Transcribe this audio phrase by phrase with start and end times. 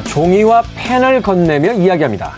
[0.00, 2.34] 종이와 펜을 건네며 이야기합니다.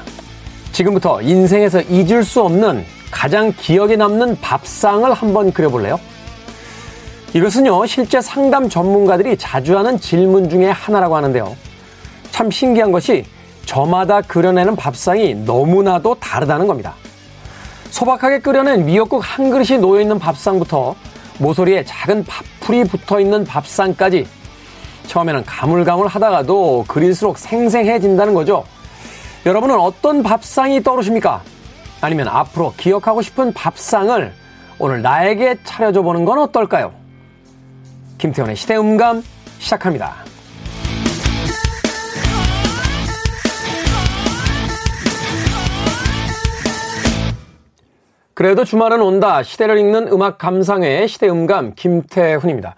[0.72, 6.00] 지금부터 인생에서 잊을 수 없는 가장 기억에 남는 밥상을 한번 그려볼래요?
[7.32, 11.56] 이것은요, 실제 상담 전문가들이 자주 하는 질문 중에 하나라고 하는데요.
[12.30, 13.24] 참 신기한 것이
[13.66, 16.94] 저마다 그려내는 밥상이 너무나도 다르다는 겁니다.
[17.90, 20.96] 소박하게 끓여낸 미역국 한 그릇이 놓여있는 밥상부터
[21.38, 24.26] 모서리에 작은 밥풀이 붙어 있는 밥상까지
[25.06, 28.64] 처음에는 가물가물 하다가도 그릴수록 생생해진다는 거죠.
[29.46, 31.42] 여러분은 어떤 밥상이 떠오르십니까?
[32.00, 34.32] 아니면 앞으로 기억하고 싶은 밥상을
[34.78, 36.92] 오늘 나에게 차려줘 보는 건 어떨까요?
[38.18, 39.22] 김태원의 시대음감
[39.58, 40.14] 시작합니다.
[48.34, 49.44] 그래도 주말은 온다.
[49.44, 52.74] 시대를 읽는 음악 감상회 시대음감 김태훈입니다.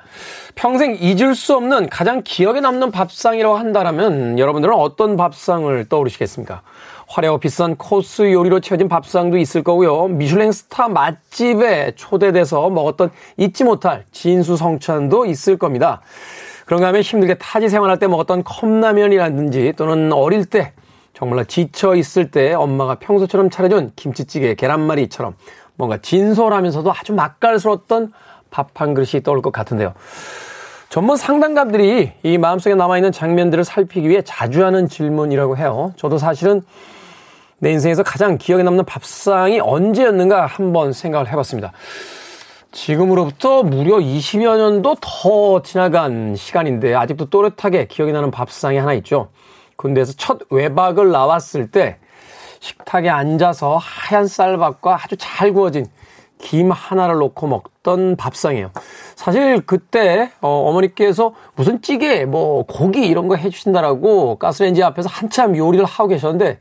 [0.54, 6.60] 평생 잊을 수 없는 가장 기억에 남는 밥상이라고 한다면 여러분들은 어떤 밥상을 떠오르시겠습니까?
[7.08, 10.08] 화려하고 비싼 코스 요리로 채워진 밥상도 있을 거고요.
[10.08, 16.02] 미슐랭 스타 맛집에 초대돼서 먹었던 잊지 못할 진수성찬도 있을 겁니다.
[16.66, 20.72] 그런가 하면 힘들게 타지 생활할 때 먹었던 컵라면이라든지 또는 어릴 때
[21.16, 25.34] 정말로 지쳐 있을 때 엄마가 평소처럼 차려준 김치찌개, 계란말이처럼
[25.76, 28.12] 뭔가 진솔하면서도 아주 맛깔스러웠던
[28.50, 29.94] 밥 한 그릇이 떠올 것 같은데요.
[30.88, 35.92] 전문 상담가들이 이 마음속에 남아있는 장면들을 살피기 위해 자주 하는 질문이라고 해요.
[35.96, 36.62] 저도 사실은
[37.58, 41.72] 내 인생에서 가장 기억에 남는 밥상이 언제였는가 한번 생각을 해봤습니다.
[42.72, 49.28] 지금으로부터 무려 20여 년도 더 지나간 시간인데 아직도 또렷하게 기억이 나는 밥상이 하나 있죠.
[49.76, 51.98] 군대에서 첫 외박을 나왔을 때
[52.60, 55.86] 식탁에 앉아서 하얀 쌀밥과 아주 잘 구워진
[56.38, 58.70] 김 하나를 놓고 먹던 밥상이에요.
[59.14, 65.84] 사실 그때 어, 머니께서 무슨 찌개, 뭐 고기 이런 거 해주신다라고 가스레인지 앞에서 한참 요리를
[65.84, 66.58] 하고 계셨는데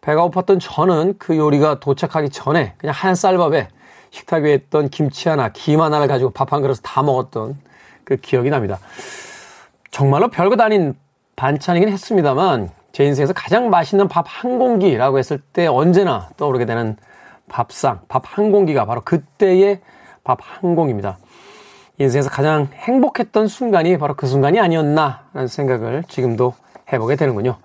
[0.00, 3.68] 배가 고팠던 저는 그 요리가 도착하기 전에 그냥 하얀 쌀밥에
[4.10, 7.58] 식탁 위에 있던 김치 하나, 김 하나를 가지고 밥 한 그릇 다 먹었던
[8.04, 8.78] 그 기억이 납니다.
[9.90, 10.94] 정말로 별것 아닌
[11.36, 16.96] 반찬이긴 했습니다만 제 인생에서 가장 맛있는 밥 한 공기라고 했을 때 언제나 떠오르게 되는
[17.48, 19.80] 밥상, 밥 한 공기가 바로 그때의
[20.22, 21.18] 밥 한 공입니다.
[21.98, 26.54] 인생에서 가장 행복했던 순간이 바로 그 순간이 아니었나라는 생각을 지금도
[26.92, 27.56] 해보게 되는군요.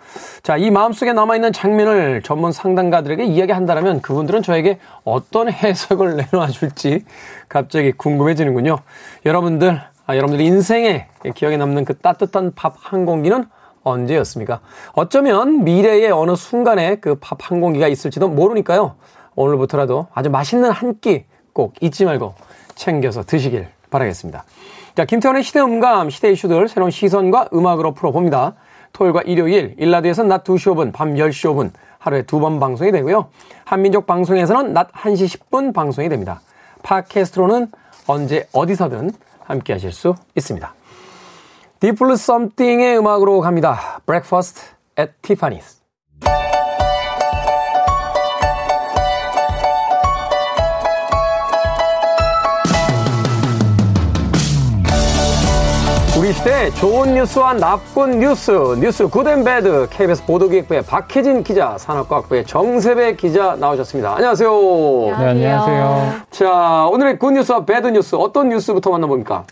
[0.44, 7.06] 자, 이 마음속에 남아있는 장면을 전문 상담가들에게 이야기한다면 그분들은 저에게 어떤 해석을 내놓아 줄지
[7.50, 8.78] 갑자기 궁금해지는군요.
[9.26, 13.46] 여러분들, 아, 여러분들 인생에 기억에 남는 그 따뜻한 밥 한 공기는
[13.90, 14.60] 언제였습니까?
[14.94, 18.96] 어쩌면 미래의 어느 순간에 그밥한 공기가 있을지도 모르니까요.
[19.36, 22.36] 오늘부터라도 아주 맛있는 한 끼 꼭 잊지 말고
[22.76, 24.44] 챙겨서 드시길 바라겠습니다.
[24.96, 28.54] 자, 김태원의 시대 음감, 시대 이슈들 새로운 시선과 음악으로 풀어봅니다.
[28.94, 33.28] 토요일과 일요일, 일라디오에서는 낮 2시 5분, 밤 10시 5분, 하루에 두 번 방송이 되고요.
[33.66, 36.42] 한민족 방송에서는 낮 1시 10분 방송이 됩니다.
[36.84, 37.68] 팟캐스트로는
[38.08, 39.12] 언제 어디서든
[39.44, 40.74] 함께 하실 수 있습니다.
[41.80, 44.02] Deep Blue Something의 음악으로 갑니다.
[44.06, 44.62] Breakfast
[45.00, 45.80] at Tiffany's.
[56.20, 62.46] 우리 시대 좋은 뉴스와 나쁜 뉴스, 뉴스 Good and Bad KBS 보도기획부의 박혜진 기자, 산업과학부의
[62.46, 64.16] 정세배 기자 나오셨습니다.
[64.16, 64.52] 안녕하세요.
[65.18, 66.14] 네, 안녕하세요.
[66.32, 69.46] 자, 오늘의 good 뉴스와 bad 뉴스 어떤 뉴스부터 만나봅니까?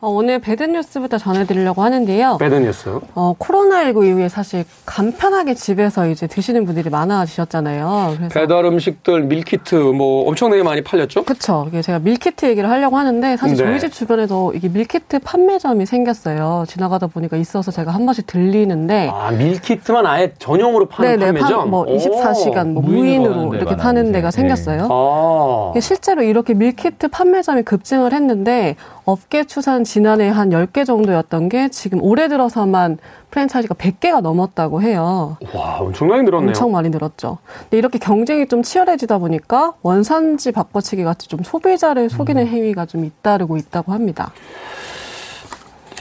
[0.00, 2.36] 어, 오늘 bad 뉴스부터 전해드리려고 하는데요.
[2.38, 3.00] bad 뉴스.
[3.16, 8.14] 어, 코로나19 이후에 사실 간편하게 집에서 이제 드시는 분들이 많아지셨잖아요.
[8.16, 11.24] 그래서 배달 음식들, 밀키트 뭐 엄청나게 많이 팔렸죠?
[11.24, 11.64] 그쵸.
[11.68, 13.64] 이게 제가 밀키트 얘기를 하려고 하는데 사실 네.
[13.64, 16.64] 저희 집 주변에도 이게 밀키트 판매점이 생겼어요.
[16.68, 19.10] 지나가다 보니까 있어서 제가 한 번씩 들리는데.
[19.12, 21.58] 아, 밀키트만 아예 전용으로 파는 네네, 판매점?
[21.58, 24.82] 판, 뭐 24시간 뭐 무인으로 이렇게 파는 데가 생겼어요.
[24.82, 24.88] 네.
[24.88, 25.72] 아.
[25.80, 28.76] 실제로 이렇게 밀키트 판매점이 급증을 했는데
[29.08, 32.98] 업계 추산 지난해 한 10개 정도였던 게 지금 올해 들어서만
[33.30, 35.38] 프랜차이즈가 100개가 넘었다고 해요.
[35.54, 36.48] 와, 엄청나게 늘었네요.
[36.48, 37.38] 엄청 많이 늘었죠.
[37.62, 42.46] 근데 이렇게 경쟁이 좀 치열해지다 보니까 원산지 바꿔치기 같이 좀 소비자를 속이는 음.
[42.48, 44.30] 행위가 좀 잇따르고 있다고 합니다.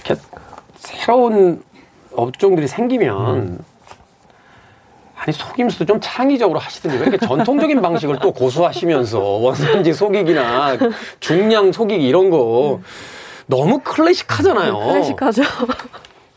[0.06, 0.22] 이렇게
[0.76, 1.64] 새로운
[2.14, 3.60] 업종들이 생기면 음.
[5.28, 10.78] 아니 속임수도 좀 창의적으로 하시든지 왜 이렇게 전통적인 방식을 또 고수하시면서 원산지 속이기나
[11.20, 12.80] 중량 속이기 이런 거
[13.46, 14.78] 너무 클래식하잖아요.
[14.80, 15.42] 클래식하죠.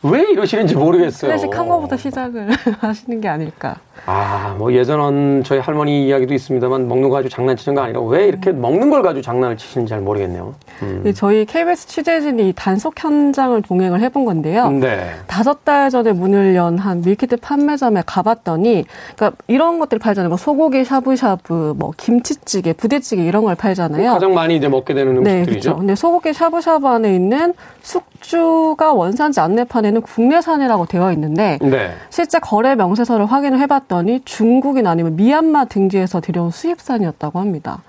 [0.02, 1.31] 왜 이러시는지 모르겠어요.
[1.31, 2.50] 클래식한 거부터 시작을
[2.81, 3.76] 하시는 게 아닐까.
[4.06, 8.50] 아, 뭐 예전은 저희 할머니 이야기도 있습니다만 먹는 거 가지고 장난치는 거 아니라 왜 이렇게
[8.50, 10.55] 먹는 걸 가지고 장난을 치시는지 잘 모르겠네요.
[10.82, 11.12] 음.
[11.14, 14.70] 저희 KBS 취재진이 단속 현장을 동행을 해본 건데요.
[14.70, 15.11] 네.
[15.26, 18.85] 다섯 달 전에 문을 연 한 밀키트 판매점에 가봤더니,
[19.17, 20.29] 그러니까 이런 것들 팔잖아요.
[20.31, 24.12] 뭐 소고기 샤브샤브, 뭐 김치찌개, 부대찌개 이런 걸 팔잖아요.
[24.14, 25.50] 가장 많이 이제 먹게 되는 네, 음식들이죠.
[25.50, 25.76] 네, 그렇죠.
[25.79, 27.52] 근데 소고기 샤브샤브 안에 있는
[27.82, 31.91] 숙주가 원산지 안내판에는 국내산이라고 되어 있는데, 네.
[32.08, 37.82] 실제 거래 명세서를 확인을 해봤 더니 중국인 아니면 미얀마 등지에서 들여온 수입산이었다고 합니다.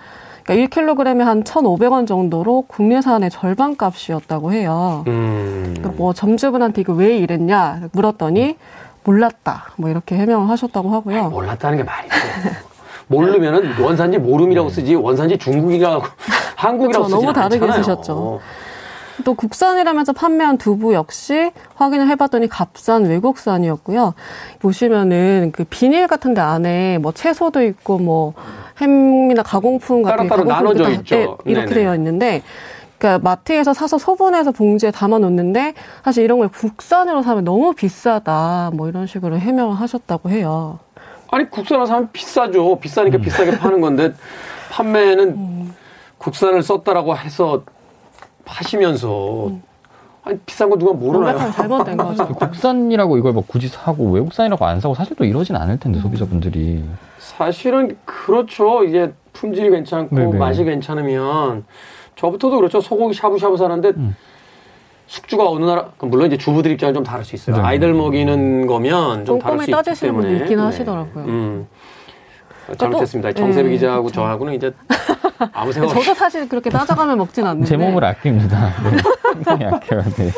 [0.43, 5.03] 그러니까 1kg에 한 1,500원 정도로 국내산의 절반 값이었다고 해요.
[5.07, 5.75] 음.
[5.77, 8.57] 그러니까 뭐 점주분한테 이거 왜 이랬냐 물었더니
[9.03, 9.73] 몰랐다.
[9.77, 11.19] 뭐 이렇게 해명을 하셨다고 하고요.
[11.19, 12.15] 아니, 몰랐다는 게 말이죠.
[13.05, 16.03] 모르면은 원산지 모름이라고 쓰지 원산지 중국이라고
[16.57, 17.83] 한국이라고 쓰지 너무 다르게 않잖아요.
[17.83, 18.39] 쓰셨죠.
[19.23, 24.13] 또 국산이라면서 판매한 두부 역시 확인을 해봤더니 값싼 외국산이었고요.
[24.59, 28.33] 보시면은 그 비닐 같은 데 안에 뭐 채소도 있고 뭐
[28.79, 31.15] 햄이나 가공품 같은 따로 따로 나눠져 있죠.
[31.15, 31.81] 네, 이렇게 네네.
[31.81, 32.41] 되어 있는데
[32.97, 35.73] 그러니까 마트에서 사서 소분해서 봉지에 담아 놓는데
[36.03, 40.79] 사실 이런 걸 국산으로 사면 너무 비싸다 뭐 이런 식으로 해명을 하셨다고 해요.
[41.31, 42.79] 아니 국산으로 사면 비싸죠.
[42.79, 43.21] 비싸니까 음.
[43.21, 44.13] 비싸게 파는 건데
[44.71, 45.75] 판매는 음.
[46.17, 47.63] 국산을 썼다라고 해서
[48.51, 49.63] 하시면서 음.
[50.23, 51.51] 아니 비싼 거 누가 모르나요?
[51.51, 52.27] 잘못된 거죠.
[52.27, 56.01] 국산이라고 이걸 뭐 굳이 사고 외국산이라고 안 사고 사실 또 이러진 않을 텐데 음.
[56.03, 56.83] 소비자분들이.
[57.17, 58.83] 사실은 그렇죠.
[58.83, 60.37] 이게 품질이 괜찮고 네네.
[60.37, 61.65] 맛이 괜찮으면
[62.15, 62.81] 저부터도 그렇죠.
[62.81, 64.15] 소고기 샤브샤브 사는데 음.
[65.07, 67.55] 숙주가 어느 나라 물론 이제 주부들 입장은 좀 다를 수 있어요.
[67.57, 67.61] 네.
[67.63, 70.63] 아이들 먹이는 거면 좀 다를 수 있기 때문에 있긴 네.
[70.63, 71.25] 하시더라고요.
[71.25, 71.67] 음.
[72.77, 73.33] 잘못했습니다.
[73.33, 74.15] 정세배 네, 기자하고 그렇죠.
[74.21, 74.71] 저하고는 이제
[75.53, 76.03] 아무 생각 없이.
[76.03, 77.67] 저도 사실 그렇게 따져가면 먹진 않는데.
[77.67, 78.73] 제 몸을 아낍니다.
[79.57, 79.65] 네.
[79.65, 80.31] 아껴야 돼.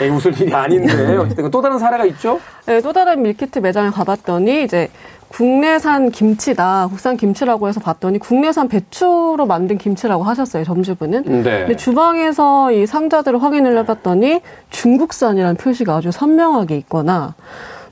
[0.00, 2.40] 에 웃을 일이 아닌데 어쨌든 또 다른 사례가 있죠?
[2.66, 4.88] 네, 또 다른 밀키트 매장에 가봤더니 이제
[5.28, 11.22] 국내산 김치다, 국산 김치라고 해서 봤더니 국내산 배추로 만든 김치라고 하셨어요, 점주분은.
[11.24, 11.42] 네.
[11.42, 14.40] 근데 주방에서 이 상자들을 확인을 해봤더니
[14.70, 17.34] 중국산이라는 표시가 아주 선명하게 있거나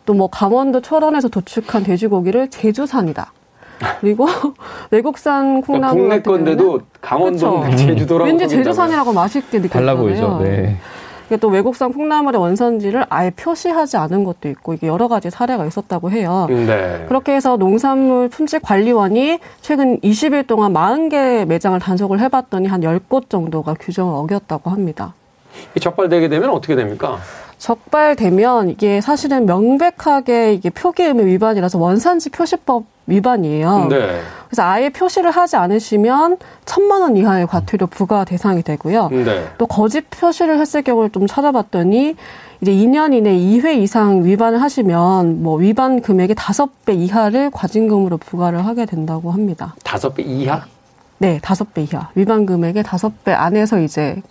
[0.06, 3.32] 또 뭐 강원도 철원에서 도축한 돼지고기를 제주산이다.
[4.00, 4.26] 그리고
[4.90, 9.86] 외국산 콩나물 그러니까 국내 건데도 강원도 제주도라고 왠지 제주산이라고 맛있게 느껴져요.
[9.86, 10.40] 달라 보이죠.
[10.42, 10.76] 네.
[11.26, 16.10] 이게 또 외국산 콩나물의 원산지를 아예 표시하지 않은 것도 있고 이게 여러 가지 사례가 있었다고
[16.12, 16.46] 해요.
[16.48, 17.04] 네.
[17.08, 23.74] 그렇게 해서 농산물 품질 관리원이 최근 20일 동안 40개 매장을 단속을 해봤더니 한 10곳 정도가
[23.74, 25.14] 규정을 어겼다고 합니다.
[25.80, 27.18] 적발되게 되면 어떻게 됩니까?
[27.58, 33.86] 적발되면 이게 사실은 명백하게 이게 표기 의무 위반이라서 원산지 표시법 위반이에요.
[33.88, 34.20] 네.
[34.48, 39.08] 그래서 아예 표시를 하지 않으시면 천만 원 이하의 과태료 부과 대상이 되고요.
[39.08, 39.48] 네.
[39.58, 42.16] 또 거짓 표시를 했을 경우를 좀 찾아봤더니
[42.60, 48.86] 이제 2년 이내 2회 이상 위반을 하시면 뭐 위반 금액의 5배 이하를 과징금으로 부과를 하게
[48.86, 49.74] 된다고 합니다.
[49.84, 50.64] 5배 이하?
[51.18, 52.08] 네, 5배 이하.
[52.14, 54.22] 위반 금액의 5배 안에서 이제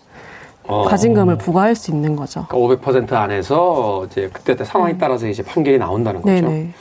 [0.68, 0.84] 어.
[0.84, 2.46] 과징금을 부과할 수 있는 거죠.
[2.50, 4.98] 그러니까 500% 안에서 이제 그때 상황에 네.
[4.98, 6.34] 따라서 이제 판결이 나온다는 거죠.
[6.34, 6.74] 네네.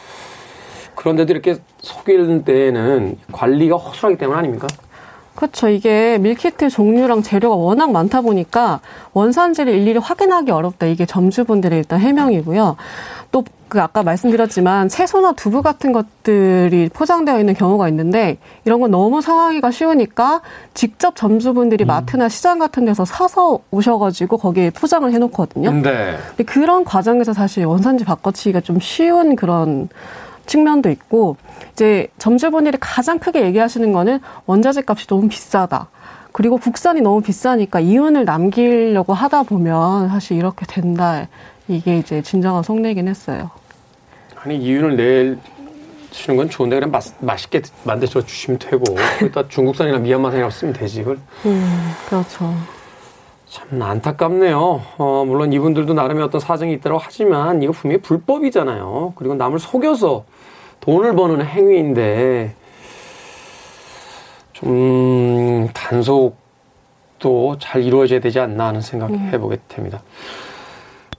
[0.95, 4.67] 그런데도 이렇게 속이는 때에는 관리가 허술하기 때문 아닙니까?
[5.35, 5.69] 그렇죠.
[5.69, 8.81] 이게 밀키트 종류랑 재료가 워낙 많다 보니까
[9.15, 10.87] 원산지를 일일이 확인하기 어렵다.
[10.87, 12.76] 이게 점주분들의 일단 해명이고요.
[13.68, 19.71] 또그 아까 말씀드렸지만 채소나 두부 같은 것들이 포장되어 있는 경우가 있는데 이런 건 너무 상하기가
[19.71, 20.42] 쉬우니까
[20.75, 21.87] 직접 점주분들이 음.
[21.87, 25.71] 마트나 시장 같은 데서 사서 오셔가지고 거기에 포장을 해놓거든요.
[25.73, 26.16] 네.
[26.28, 29.88] 근데 그런 과정에서 사실 원산지 바꿔치기가 좀 쉬운 그런
[30.47, 31.37] 측면도 있고
[31.73, 35.88] 이제 점주분들이 가장 크게 얘기하시는 거는 원자재 값이 너무 비싸다.
[36.33, 41.28] 그리고 국산이 너무 비싸니까 이윤을 남기려고 하다 보면 사실 이렇게 된다.
[41.68, 43.50] 이게 이제 진정한 속내긴 했어요.
[44.37, 48.85] 아니 이윤을 내주는 건 좋은데 그냥 맛, 맛있게 만드셔 주시면 되고
[49.33, 51.18] 또 중국산이나 미얀마산이라고 쓰면 되지 그걸.
[51.47, 52.54] 음, 그렇죠.
[53.49, 54.83] 참 안타깝네요.
[54.99, 59.14] 어, 물론 이분들도 나름의 어떤 사정이 있다고 하지만 이거 분명히 불법이잖아요.
[59.16, 60.25] 그리고 남을 속여서
[60.80, 62.54] 돈을 버는 행위인데
[64.52, 69.30] 좀 단속도 잘 이루어져야 되지 않나 하는 생각 음.
[69.33, 70.02] 해보게 됩니다.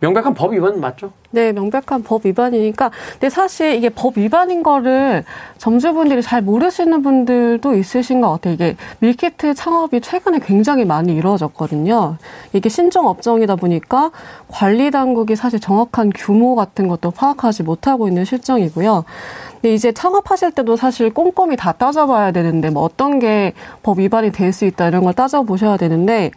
[0.05, 1.11] 명백한 법 위반 맞죠?
[1.31, 2.91] 네, 명백한 법 위반이니까.
[3.13, 5.23] 근데 사실 이게 법 위반인 거를
[5.57, 8.53] 점주분들이 잘 모르시는 분들도 있으신 것 같아요.
[8.53, 12.17] 이게 밀키트 창업이 최근에 굉장히 많이 이루어졌거든요.
[12.53, 14.11] 이게 신종 업종이다 보니까
[14.47, 19.05] 관리 당국이 사실 정확한 규모 같은 것도 파악하지 못하고 있는 실정이고요.
[19.53, 24.53] 근데 이제 창업하실 때도 사실 꼼꼼히 다 따져봐야 되는데 뭐 어떤 게 법 위반이 될
[24.53, 26.31] 수 있다 이런 걸 따져보셔야 되는데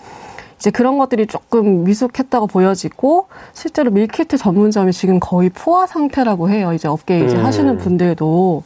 [0.58, 6.72] 이제 그런 것들이 조금 미숙했다고 보여지고 실제로 밀키트 전문점이 지금 거의 포화 상태라고 해요.
[6.72, 7.44] 이제 업계 이제 음.
[7.44, 8.64] 하시는 분들도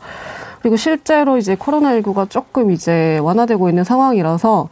[0.63, 4.69] 그리고 실제로 이제 코로나19가 조금 이제 완화되고 있는 상황이라서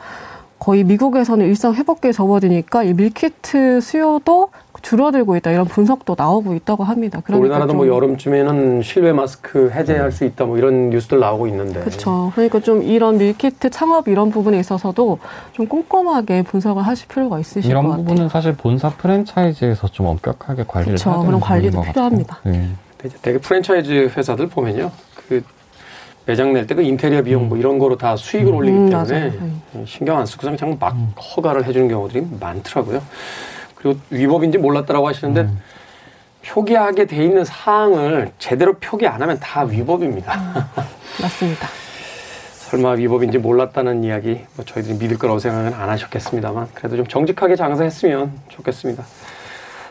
[0.58, 4.50] 거의 미국에서는 일상 회복기에 접어드니까 이 밀키트 수요도
[4.82, 7.20] 줄어들고 있다 이런 분석도 나오고 있다고 합니다.
[7.24, 11.80] 그러니까 우리나라도 뭐 여름쯤에는 실외 마스크 해제할 수 있다 뭐 이런 뉴스들 나오고 있는데.
[11.80, 12.32] 그렇죠.
[12.34, 15.18] 그러니까 좀 이런 밀키트 창업 이런 부분에 있어서도
[15.52, 17.92] 좀 꼼꼼하게 분석을 하실 필요가 있으실 것 같아요.
[17.92, 21.10] 이런 부분은 사실 본사 프랜차이즈에서 좀 엄격하게 관리를 그렇죠.
[21.10, 22.38] 해야 그런 관리도 필요합니다.
[22.44, 22.68] 네.
[23.22, 24.90] 되게 프랜차이즈 회사들 보면요.
[25.28, 25.42] 그
[26.26, 29.32] 매장 낼 때 그 인테리어 비용 뭐 이런 거로 다 수익을 음, 올리기 때문에
[29.74, 31.12] 음, 신경 안 쓰고 그냥 막 음.
[31.16, 33.02] 허가를 해주는 경우들이 많더라고요.
[33.82, 35.58] 그리고 위법인지 몰랐다라고 하시는데 음.
[36.44, 40.34] 표기하게 돼 있는 사항을 제대로 표기 안 하면 다 위법입니다.
[40.34, 40.82] 음,
[41.22, 41.68] 맞습니다.
[42.70, 48.32] 설마 위법인지 몰랐다는 이야기 뭐 저희들이 믿을 거라고 생각은 안 하셨겠습니다만 그래도 좀 정직하게 장사했으면
[48.48, 49.04] 좋겠습니다.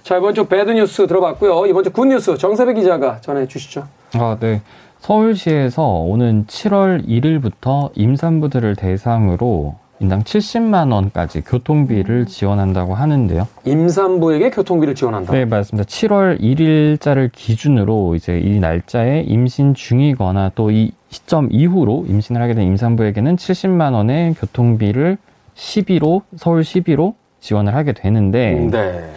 [0.04, 1.66] 자 이번 주 bad 뉴스 들어봤고요.
[1.68, 3.88] 이번 주 good 뉴스 정세배 기자가 전해 주시죠.
[4.14, 4.62] 아 네.
[5.00, 13.48] 서울시에서 오는 7월 1일부터 임산부들을 대상으로 인당 70만 원까지 교통비를 지원한다고 하는데요.
[13.66, 15.34] 임산부에게 교통비를 지원한다.
[15.34, 15.86] 네, 맞습니다.
[15.88, 22.68] 7월 1일자를 기준으로 이제 이 날짜에 임신 중이거나 또 이 시점 이후로 임신을 하게 된
[22.68, 25.18] 임산부에게는 70만 원의 교통비를
[25.56, 29.12] 10위로 서울 10위로 지원을 하게 되는데 네.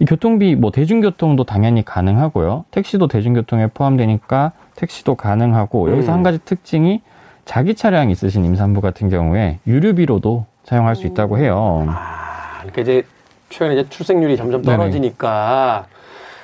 [0.00, 2.64] 이 교통비 뭐 대중교통도 당연히 가능하고요.
[2.70, 6.14] 택시도 대중교통에 포함되니까 택시도 가능하고 여기서 음.
[6.14, 7.00] 한 가지 특징이
[7.46, 11.86] 자기 차량 있으신 임산부 같은 경우에 유류비로도 사용할 수 있다고 해요.
[11.88, 13.04] 아, 그러니까 이제
[13.48, 15.86] 최근에 이제 출생률이 점점 떨어지니까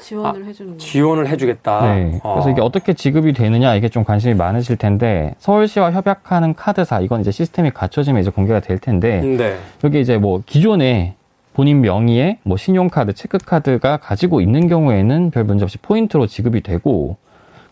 [0.01, 1.95] 지원을 아, 해주는 지원을 해주겠다.
[1.95, 2.21] 네.
[2.23, 2.35] 어.
[2.35, 7.33] 그래서 이게 어떻게 지급이 되느냐 이게 좀 관심이 많으실 텐데 서울시와 협약하는 카드사 이건 이제
[7.33, 9.59] 시스템이 갖춰지면 이제 공개가 될 텐데 네.
[9.83, 11.17] 여기 이제 뭐 기존에
[11.53, 17.17] 본인 명의의 뭐 신용카드, 체크카드가 가지고 있는 경우에는 별 문제 없이 포인트로 지급이 되고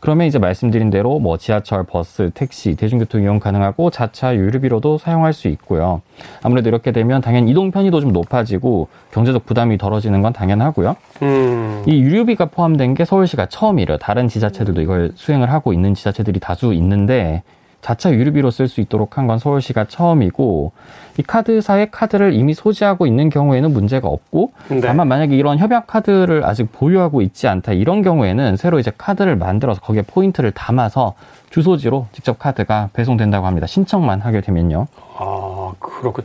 [0.01, 5.49] 그러면 이제 말씀드린 대로 뭐 지하철, 버스, 택시, 대중교통 이용 가능하고 자차 유류비로도 사용할 수
[5.49, 6.01] 있고요.
[6.43, 10.97] 아무래도 이렇게 되면 당연히 이동 편의도 좀 높아지고 경제적 부담이 덜어지는 건 당연하고요.
[11.23, 11.83] 음.
[11.87, 13.99] 이 유류비가 포함된 게 서울시가 처음이래요.
[13.99, 17.43] 다른 지자체들도 이걸 수행을 하고 있는 지자체들이 다수 있는데
[17.83, 20.73] 자차 유류비로 쓸 수 있도록 한 건 서울시가 처음이고
[21.19, 24.81] 이 카드사의 카드를 이미 소지하고 있는 경우에는 문제가 없고 네.
[24.81, 29.81] 다만 만약에 이런 협약 카드를 아직 보유하고 있지 않다 이런 경우에는 새로 이제 카드를 만들어서
[29.81, 31.15] 거기에 포인트를 담아서
[31.51, 33.67] 주소지로 직접 카드가 배송된다고 합니다.
[33.67, 34.87] 신청만 하게 되면요.
[35.19, 36.25] 아 그렇군.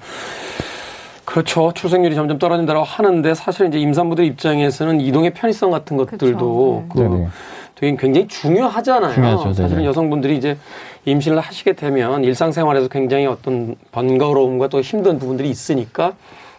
[1.26, 1.72] 그렇죠.
[1.74, 7.16] 출생률이 점점 떨어진다고 하는데 사실 이제 임산부들 입장에서는 이동의 편의성 같은 것들도 그렇죠.
[7.16, 7.24] 네.
[7.26, 7.30] 그
[7.76, 9.14] 되게 굉장히 중요하잖아요.
[9.14, 9.54] 중요하죠.
[9.54, 10.58] 사실은 여성분들이 이제
[11.06, 16.14] 임신을 하시게 되면 일상생활에서 굉장히 어떤 번거로움과 또 힘든 부분들이 있으니까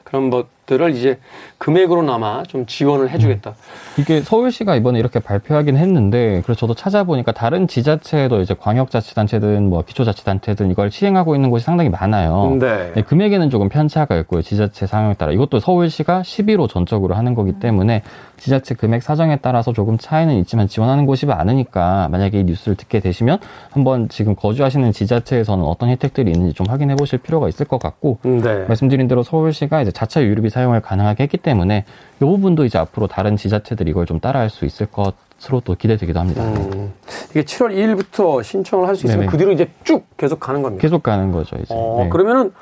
[0.04, 0.30] 그런
[0.66, 1.18] 것들을 이제
[1.58, 3.50] 금액으로나마 좀 지원을 해주겠다.
[3.50, 4.00] 음.
[4.02, 10.70] 이게 서울시가 이번에 이렇게 발표하긴 했는데, 그래서 저도 찾아보니까 다른 지자체도 이제 광역자치단체든 뭐 기초자치단체든
[10.70, 12.56] 이걸 시행하고 있는 곳이 상당히 많아요.
[12.60, 12.92] 네.
[12.94, 14.42] 네, 금액에는 조금 편차가 있고요.
[14.42, 15.32] 지자체 상황에 따라.
[15.32, 18.02] 이것도 서울시가 11호 전적으로 하는 거기 때문에
[18.36, 23.38] 지자체 금액 사정에 따라서 조금 차이는 있지만 지원하는 곳이 많으니까 만약에 이 뉴스를 듣게 되시면
[23.70, 28.64] 한번 지금 거주하시는 지자체에서는 어떤 혜택들이 있는지 좀 확인해 보실 필요가 있을 것 같고 네.
[28.66, 31.84] 말씀드린 대로 서울시가 이제 자차 유류비 사용을 가능하게 했기 때문에
[32.16, 36.42] 이 부분도 이제 앞으로 다른 지자체들이 이걸 좀 따라할 수 있을 것으로 또 기대되기도 합니다.
[36.44, 36.94] 음,
[37.30, 39.30] 이게 7월 2일부터 신청을 할 수 있으면 네네.
[39.30, 40.80] 그 뒤로 이제 쭉 계속 가는 겁니다.
[40.80, 41.74] 계속 가는 거죠, 이제.
[41.76, 42.08] 어, 네.
[42.08, 42.52] 그러면은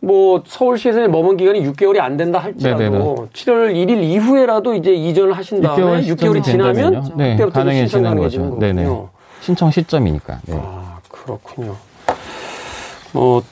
[0.00, 3.04] 뭐 서울시에서 머문 기간이 6개월이 안 된다 할지라도 네네네.
[3.32, 8.58] 7월 1일 이후에라도 이제 이전을 하신 다음에 6개월, 이 지나면 네, 그때부터 가능해지는 거죠.
[8.58, 8.88] 네네.
[9.42, 10.40] 신청 시점이니까.
[10.46, 10.60] 네.
[10.60, 11.76] 아 그렇군요.
[13.12, 13.42] 뭐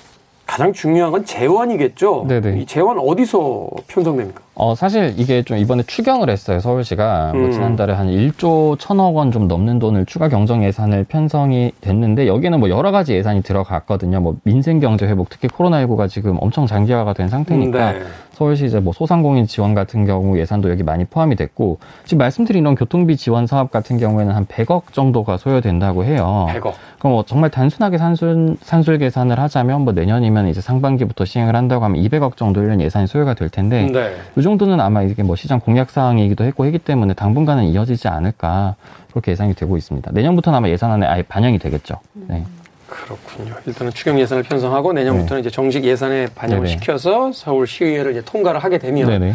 [0.51, 2.25] 가장 중요한 건 재원이겠죠.
[2.27, 2.59] 네네.
[2.59, 4.41] 이 재원 어디서 편성됩니까?
[4.63, 7.31] 어, 사실 이게 좀 이번에 추경을 했어요, 서울시가.
[7.33, 7.41] 뭐 음.
[7.47, 12.59] 뭐 지난달에 한 1조 1천억 원 좀 넘는 돈을 추가 경정 예산을 편성이 됐는데 여기는
[12.61, 14.21] 뭐 여러 가지 예산이 들어갔거든요.
[14.21, 18.05] 뭐 민생 경제 회복, 특히 코로나19가 지금 엄청 장기화가 된 상태니까 음, 네.
[18.33, 22.75] 서울시 이제 뭐 소상공인 지원 같은 경우 예산도 여기 많이 포함이 됐고 지금 말씀드린 이런
[22.75, 26.47] 교통비 지원 사업 같은 경우에는 한 100억 정도가 소요된다고 해요.
[26.51, 26.73] 100억.
[26.99, 32.03] 그럼 뭐 정말 단순하게 산술 산술 계산을 하자면 뭐 내년이면 이제 상반기부터 시행을 한다고 하면
[32.03, 34.15] 200억 정도 이 예산이 소요가 될 텐데 네.
[34.37, 38.75] 이 정도는 아마 이게 뭐 시장 공약 사항이기도 했고 했기 때문에 당분간은 이어지지 않을까
[39.11, 40.11] 그렇게 예상이 되고 있습니다.
[40.13, 42.01] 내년부터는 아마 예산안에 아예 반영이 되겠죠.
[42.15, 42.45] 네.
[42.89, 43.55] 그렇군요.
[43.67, 45.49] 일단은 추경 예산을 편성하고 내년부터는 네.
[45.49, 46.79] 이제 정식 예산에 반영을 네네.
[46.79, 49.35] 시켜서 서울 시의회를 이제 통과를 하게 되면 네네.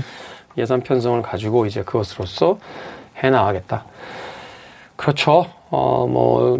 [0.57, 2.59] 예산 편성을 가지고 이제 그것으로서
[3.23, 3.85] 해 나가겠다.
[4.97, 5.45] 그렇죠.
[5.69, 6.59] 어, 뭐,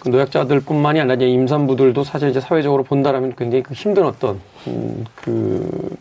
[0.00, 5.04] 그 노약자들 뿐만이 아니라 이제 임산부들도 사실 이제 사회적으로 본다라면 굉장히 그 힘든 어떤, 음,
[5.14, 5.96] 그,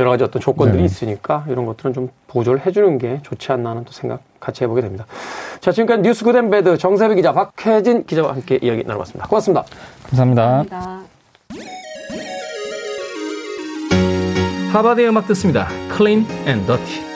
[0.00, 0.84] 여러 가지 어떤 조건들이 네.
[0.86, 5.06] 있으니까 이런 것들은 좀 보조를 해주는 게 좋지 않나 하는 또 생각 같이 해보게 됩니다.
[5.60, 9.28] 자, 지금까지 뉴스 Good and Bad 정세배 기자, 박혜진 기자와 함께 이야기 나눠봤습니다.
[9.28, 9.64] 고맙습니다.
[10.04, 10.64] 감사합니다.
[10.68, 11.10] 감사합니다.
[14.72, 15.68] 하바드의 음악 듣습니다.
[15.96, 17.09] Clean and Dirty.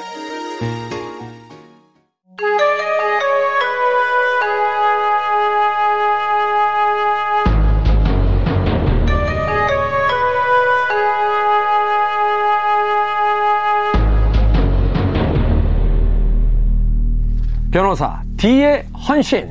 [18.45, 19.51] D의 헌신.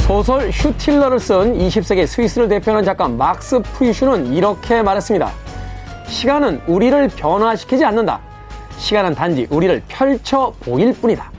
[0.00, 5.30] 소설 슈틸러를 쓴 20세기 스위스를 대표하는 작가 막스 프이슈는 이렇게 말했습니다.
[6.08, 8.18] 시간은 우리를 변화시키지 않는다.
[8.78, 11.30] 시간은 단지 우리를 펼쳐 보일 뿐이다.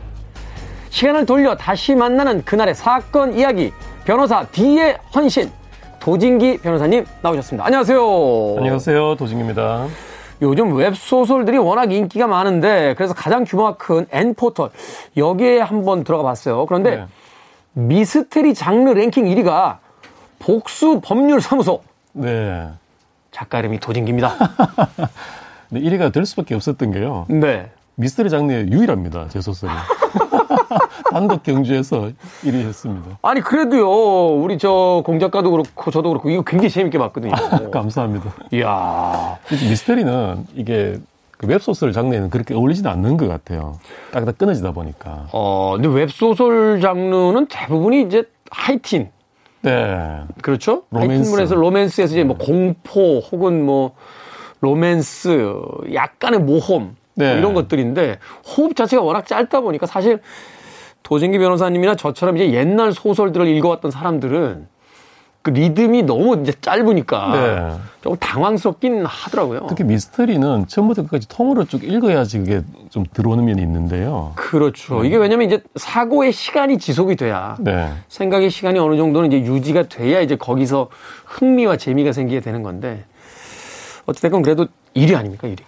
[0.91, 3.73] 시간을 돌려 다시 만나는 그날의 사건 이야기.
[4.05, 5.51] 변호사 D의 헌신.
[5.99, 7.65] 도진기 변호사님 나오셨습니다.
[7.65, 8.55] 안녕하세요.
[8.59, 9.15] 안녕하세요.
[9.17, 9.87] 도진기입니다.
[10.41, 14.69] 요즘 웹소설들이 워낙 인기가 많은데 그래서 가장 규모가 큰 N포털
[15.15, 16.65] 여기에 한번 들어가 봤어요.
[16.65, 17.05] 그런데 네.
[17.73, 19.77] 미스테리 장르 랭킹 1위가
[20.39, 21.81] 복수 법률 사무소.
[22.13, 22.69] 네.
[23.31, 24.33] 작가 이름이 도진기입니다.
[25.69, 27.25] 네, 1위가 될 수밖에 없었던 게요.
[27.27, 27.69] 네.
[27.95, 29.27] 미스터리 장르의 유일합니다.
[29.29, 29.71] 제 소설이.
[31.11, 32.11] 단독 경주에서
[32.43, 33.17] 1위 했습니다.
[33.21, 37.31] 아니, 그래도요, 우리 저 공작가도 그렇고, 저도 그렇고, 이거 굉장히 재밌게 봤거든요.
[37.71, 38.33] 감사합니다.
[38.51, 39.37] 이야.
[39.49, 40.97] 미스터리는 이게
[41.37, 43.79] 그 웹소설 장르에는 그렇게 어울리지는 않는 것 같아요.
[44.11, 45.27] 딱딱 끊어지다 보니까.
[45.31, 49.09] 어, 근데 웹소설 장르는 대부분이 이제 하이틴.
[49.61, 50.21] 네.
[50.41, 50.83] 그렇죠?
[50.91, 51.13] 로맨스.
[51.13, 53.91] 하이틴물에서 로맨스에서 이제 뭐 공포 혹은 뭐
[54.61, 55.53] 로맨스,
[55.93, 56.95] 약간의 모험.
[57.15, 57.31] 뭐 네.
[57.31, 60.19] 뭐 이런 것들인데 호흡 자체가 워낙 짧다 보니까 사실
[61.03, 64.67] 도진기 변호사님이나 저처럼 이제 옛날 소설들을 읽어왔던 사람들은
[65.45, 67.79] 그 리듬이 너무 이제 짧으니까 네.
[68.01, 69.67] 조금 당황스럽긴 하더라고요.
[69.69, 74.31] 특히 미스터리는 처음부터 끝까지 통으로 쭉 읽어야지 그게 좀 들어오는 면이 있는데요.
[74.33, 75.01] 그렇죠.
[75.01, 75.05] 음.
[75.05, 77.91] 이게 왜냐면 이제 사고의 시간이 지속이 돼야 네.
[78.09, 80.89] 생각의 시간이 어느 정도는 이제 유지가 돼야 이제 거기서
[81.25, 83.05] 흥미와 재미가 생기게 되는 건데
[84.07, 85.63] 어찌됐건 그래도 일이 아닙니까 일이.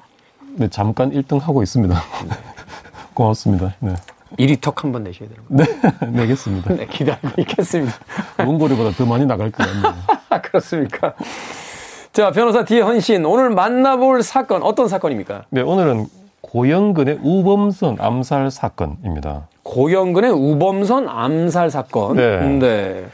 [0.58, 1.94] 네, 잠깐 1등 하고 있습니다.
[1.94, 2.30] 네.
[3.14, 3.74] 고맙습니다.
[3.80, 3.94] 네.
[4.40, 5.82] 1위 턱 한 번 내셔야 되는 거예요.
[6.02, 6.74] 네, 내겠습니다.
[6.74, 7.94] 네, 기다리고 있겠습니다.
[8.44, 9.94] 몽골이보다 더 많이 나갈 것 같네요.
[10.44, 11.14] 그렇습니까?
[12.12, 13.24] 자, 변호사 뒤에 헌신.
[13.26, 15.44] 오늘 만나볼 사건, 어떤 사건입니까?
[15.52, 16.08] 네, 오늘은
[16.42, 19.48] 고영근의 우범선 암살 사건입니다.
[19.64, 22.16] 고영근의 우범선 암살 사건?
[22.16, 22.40] 네.
[22.60, 23.06] 네.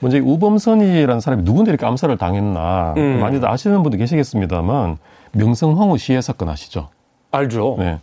[0.00, 2.94] 먼저 우범선이라는 사람이 누군데 이렇게 암살을 당했나.
[2.96, 3.20] 음.
[3.20, 4.98] 많이들 아시는 분도 계시겠습니다만,
[5.32, 6.88] 명성황후 시해 사건 아시죠?
[7.30, 7.76] 알죠.
[7.78, 7.98] 네.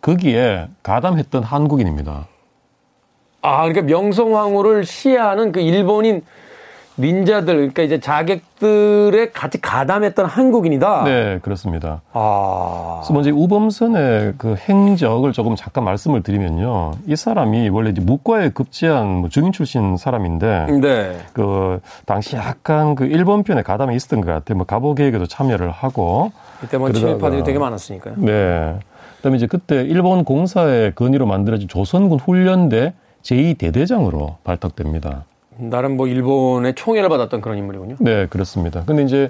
[0.00, 2.26] 거기에 가담했던 한국인입니다.
[3.42, 6.22] 아, 그러니까 명성황후를 시해하는 그 일본인
[7.00, 11.04] 닌자들, 그러니까 이제 자객들에 같이 가담했던 한국인이다.
[11.04, 12.02] 네, 그렇습니다.
[12.12, 12.98] 아.
[13.00, 16.92] 그래서 먼저 우범선의 그 행적을 조금 잠깐 말씀을 드리면요.
[17.06, 21.18] 이 사람이 원래 이제 무과에 급제한 뭐 중인 출신 사람인데, 네.
[21.32, 24.56] 그 당시 약간 그 일본 편에 가담이 있었던 것 같아요.
[24.56, 26.32] 뭐 가보 계획에도 참여를 하고.
[26.62, 28.14] 이때 뭐 친일파들이 되게 많았으니까요.
[28.18, 28.78] 네.
[29.16, 35.24] 그다음에 이제 그때 일본 공사의 건의로 만들어진 조선군 훈련대 제2대대장으로 발탁됩니다.
[35.60, 37.96] 나름 뭐 일본의 총애를 받았던 그런 인물이군요.
[38.00, 38.84] 네, 그렇습니다.
[38.86, 39.28] 근데 이제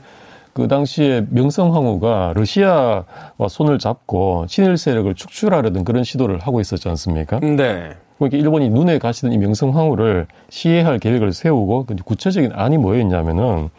[0.53, 3.05] 그 당시에 명성황후가 러시아와
[3.49, 7.41] 손을 잡고 친일 세력을 축출하려던 그런 시도를 하고 있었지 않습니까?
[7.41, 7.95] 네.
[8.19, 13.71] 그러니까 일본이 눈에 가시던 이 명성황후를 시해할 계획을 세우고 구체적인 안이 뭐였냐면은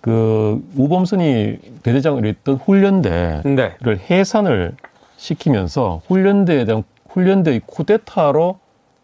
[0.00, 3.76] 그 우범선이 대대장을 했던 훈련대를 네.
[4.10, 4.74] 해산을
[5.16, 8.58] 시키면서 훈련대에 대한 훈련대의 쿠데타로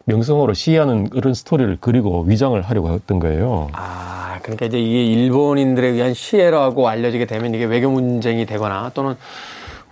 [0.08, 3.68] 명성어로 시해하는 그런 스토리를 그리고 위장을 하려고 했던 거예요.
[3.72, 9.16] 아, 그러니까 이제 이게 일본인들에 의한 시해라고 알려지게 되면 이게 외교 문쟁이 되거나 또는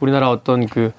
[0.01, 0.93] 우리나라 어떤 그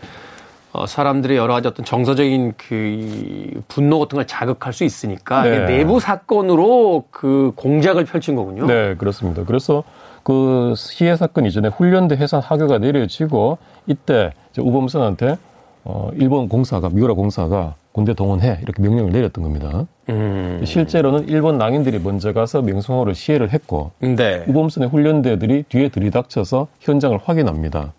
[0.71, 5.65] 어, 사람들의 여러 가지 어떤 정서적인 그 분노 같은 걸 자극할 수 있으니까 네.
[5.65, 8.67] 내부 사건으로 그 공작을 펼친 거군요.
[8.67, 9.43] 네, 그렇습니다.
[9.45, 9.83] 그래서
[10.21, 15.37] 그 시해 사건 이전에 훈련대 해산 하교가 내려지고 이때 우범선한테
[15.85, 19.87] 어, 일본 공사가 미우라 공사가 군대 동원해 이렇게 명령을 내렸던 겁니다.
[20.09, 20.61] 음.
[20.63, 24.43] 실제로는 일본 낭인들이 먼저 가서 명성호를 시해를 했고 네.
[24.47, 27.93] 우범선의 훈련대들이 뒤에 들이닥쳐서 현장을 확인합니다.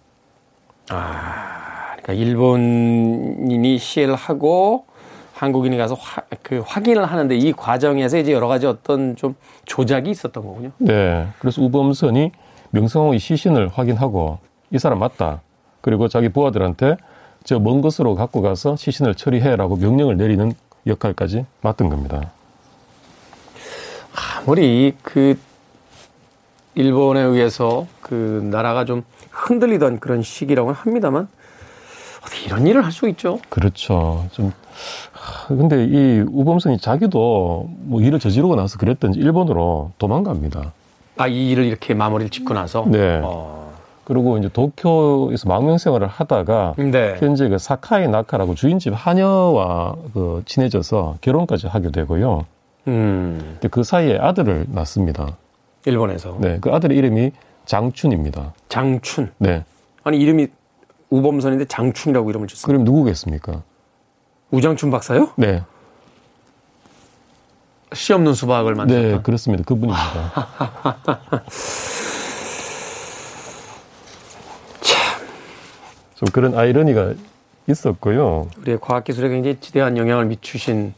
[0.90, 4.84] 아, 그러니까 일본인이 시해를 하고
[5.34, 9.34] 한국인이 가서 화, 그 확인을 하는데 이 과정에서 이제 여러 가지 어떤 좀
[9.64, 10.70] 조작이 있었던 거군요.
[10.78, 11.26] 네.
[11.40, 12.30] 그래서 우범선이
[12.70, 14.38] 명성호의 시신을 확인하고
[14.70, 15.40] 이 사람 맞다.
[15.80, 16.98] 그리고 자기 부하들한테
[17.48, 20.52] 저 먼 곳으로 갖고 가서 시신을 처리해라고 명령을 내리는
[20.86, 22.30] 역할까지 맡은 겁니다.
[24.36, 25.38] 아무리 그
[26.74, 31.26] 일본에 의해서 그 나라가 좀 흔들리던 그런 시기라고 합니다만
[32.20, 33.40] 어떻게 이런 일을 할 수 있죠?
[33.48, 34.26] 그렇죠.
[34.32, 34.52] 좀
[35.48, 40.72] 근데 이 우범선이 자기도 뭐 일을 저지르고 나서 그랬던지 일본으로 도망갑니다.
[41.16, 42.84] 아, 이 일을 이렇게 마무리를 짓고 나서?
[42.86, 43.20] 네.
[43.24, 43.67] 어.
[44.08, 47.16] 그리고 이제 도쿄에서 망명 생활을 하다가 네.
[47.18, 52.46] 현재 그 사카이 나카라고 주인집 하녀와 그 친해져서 결혼까지 하게 되고요.
[52.86, 53.38] 음.
[53.52, 55.36] 근데 그 사이에 아들을 낳습니다.
[55.84, 56.38] 일본에서.
[56.40, 57.32] 네, 그 아들의 이름이
[57.66, 58.54] 장춘입니다.
[58.70, 59.30] 장춘.
[59.36, 59.66] 네.
[60.04, 60.46] 아니 이름이
[61.10, 62.66] 우범선인데 장춘이라고 이름을 짓습니다.
[62.66, 63.62] 그럼 누구겠습니까?
[64.50, 65.32] 우장춘 박사요?
[65.36, 65.62] 네.
[67.92, 69.16] 씨 없는 수박을 만들었다.
[69.16, 69.64] 네, 그렇습니다.
[69.64, 70.32] 그분입니다.
[76.18, 77.14] 좀 그런 아이러니가
[77.68, 78.48] 있었고요.
[78.60, 80.92] 우리의 과학 기술에 굉장히 지대한 영향을 미치신,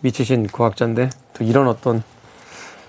[0.00, 2.02] 미치신 과학자인데, 또 이런 어떤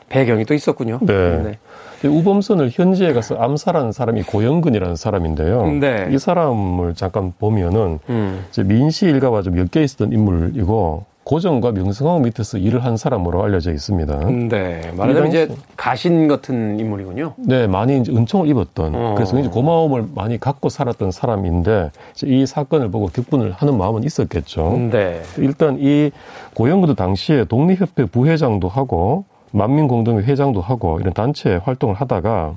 [0.09, 0.97] 배경이 또 있었군요.
[1.03, 1.37] 네.
[1.43, 2.07] 네.
[2.07, 5.67] 우범선을 현지에 가서 암살한 사람이 고영근이라는 사람인데요.
[5.79, 6.07] 네.
[6.11, 8.45] 이 사람을 잠깐 보면은 음.
[8.49, 14.19] 이제 민씨 일가와 좀 엮여 있었던 인물이고 고정과 명성황 밑에서 일을 한 사람으로 알려져 있습니다.
[14.47, 14.91] 네.
[14.95, 17.33] 말하자면 이제 가신 같은 인물이군요.
[17.37, 19.15] 네, 많이 이제 은총을 입었던 어.
[19.15, 21.91] 그래서 이제 고마움을 많이 갖고 살았던 사람인데
[22.25, 24.77] 이 사건을 보고 격분을 하는 마음은 있었겠죠.
[24.91, 25.23] 네.
[25.37, 26.11] 일단 이
[26.53, 32.53] 고영근도 당시에 독립협회 부회장도 하고 만민공동회 회장도 하고 이런 단체 활동을 하다가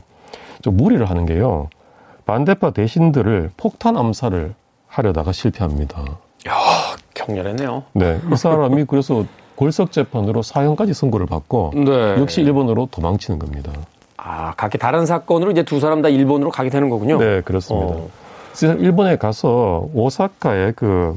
[0.61, 1.71] 좀 무리를 하는 게요.
[2.27, 4.53] 반대파 대신들을 폭탄 암살을
[4.89, 6.03] 하려다가 실패합니다.
[6.49, 6.53] 야,
[7.19, 7.83] 격렬했네요.
[7.93, 8.21] 네.
[8.33, 9.25] 이 사람이 그래서
[9.57, 12.21] 골석 재판으로 사형까지 선고를 받고 네.
[12.21, 13.73] 역시 일본으로 도망치는 겁니다.
[14.17, 17.19] 아, 각기 다른 사건으로 이제 두 사람 다 일본으로 가게 되는 거군요.
[17.19, 17.95] 네, 그렇습니다.
[17.95, 18.09] 어.
[18.79, 21.15] 일본에 가서 오사카에 그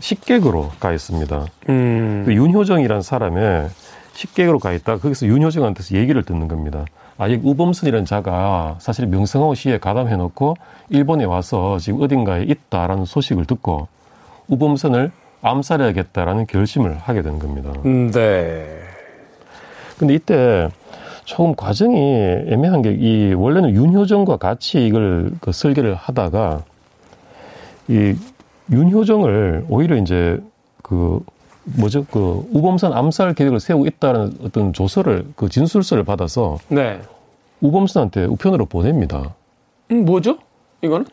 [0.00, 1.46] 식객으로 가 있습니다.
[1.68, 2.22] 음.
[2.26, 3.68] 그 윤효정이라는 사람의
[4.14, 4.98] 식객으로 가 있다.
[4.98, 6.84] 거기서 윤효정한테서 얘기를 듣는 겁니다.
[7.18, 10.56] 아, 이 우범순이라는 자가 사실 명성황후 시에 가담해놓고
[10.90, 13.88] 일본에 와서 지금 어딘가에 있다라는 소식을 듣고
[14.48, 15.10] 우범선을
[15.42, 17.72] 암살해야겠다라는 결심을 하게 되는 겁니다.
[17.84, 18.78] 음, 네.
[19.98, 20.68] 근데 이때
[21.24, 21.96] 조금 과정이
[22.48, 26.62] 애매한 게 이 원래는 윤효정과 같이 이걸 그 설계를 하다가
[27.88, 28.14] 이
[28.70, 30.40] 윤효정을 오히려 이제
[30.82, 31.20] 그
[31.64, 37.00] 뭐죠 그 우범선 암살 계획을 세우고 있다는 어떤 조서를 그 진술서를 받아서 네.
[37.60, 39.34] 우범선한테 우편으로 보냅니다.
[39.90, 40.38] 음 뭐죠?
[40.82, 41.06] 이거는?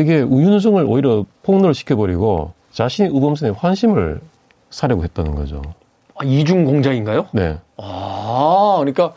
[0.00, 4.20] 이게 우윤우정을 오히려 폭로를 시켜버리고 자신이 우범선에 환심을
[4.70, 5.62] 사려고 했다는 거죠.
[6.16, 7.26] 아, 이중 공작인가요?
[7.32, 7.56] 네.
[7.76, 9.12] 아, 그러니까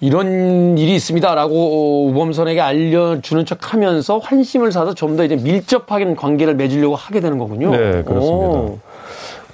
[0.00, 6.96] 이런 일이 있습니다라고 우범선에게 알려주는 척 하면서 환심을 사서 좀 더 이제 밀접하게 관계를 맺으려고
[6.96, 7.70] 하게 되는 거군요.
[7.70, 8.48] 네, 그렇습니다.
[8.58, 8.78] 오.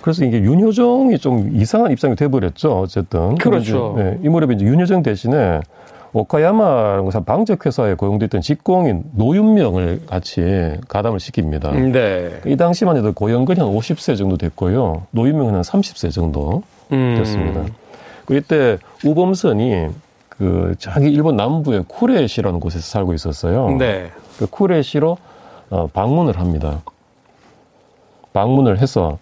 [0.00, 2.80] 그래서 이게 윤효정이 좀 이상한 입장이 돼버렸죠.
[2.80, 3.34] 어쨌든.
[3.36, 3.94] 그렇죠.
[3.98, 5.60] 네, 이 무렵에 이제 윤효정 대신에
[6.16, 10.40] 오카야마라는 방적 회사에 고용됐던 직공인 노윤명을 같이
[10.88, 11.74] 가담을 시킵니다.
[11.74, 12.40] 음, 네.
[12.46, 15.02] 이 당시만 해도 고용근이 한 50세 정도 됐고요.
[15.10, 17.16] 노윤명은 한 30세 정도 음.
[17.18, 17.66] 됐습니다.
[18.24, 19.88] 그 이때 우범선이
[20.30, 23.76] 그 자기 일본 남부의 쿠레시라는 곳에서 살고 있었어요.
[23.76, 24.10] 네.
[24.38, 25.18] 그 쿠레시로
[25.68, 26.82] 어, 방문을 합니다.
[28.32, 29.18] 방문을 해서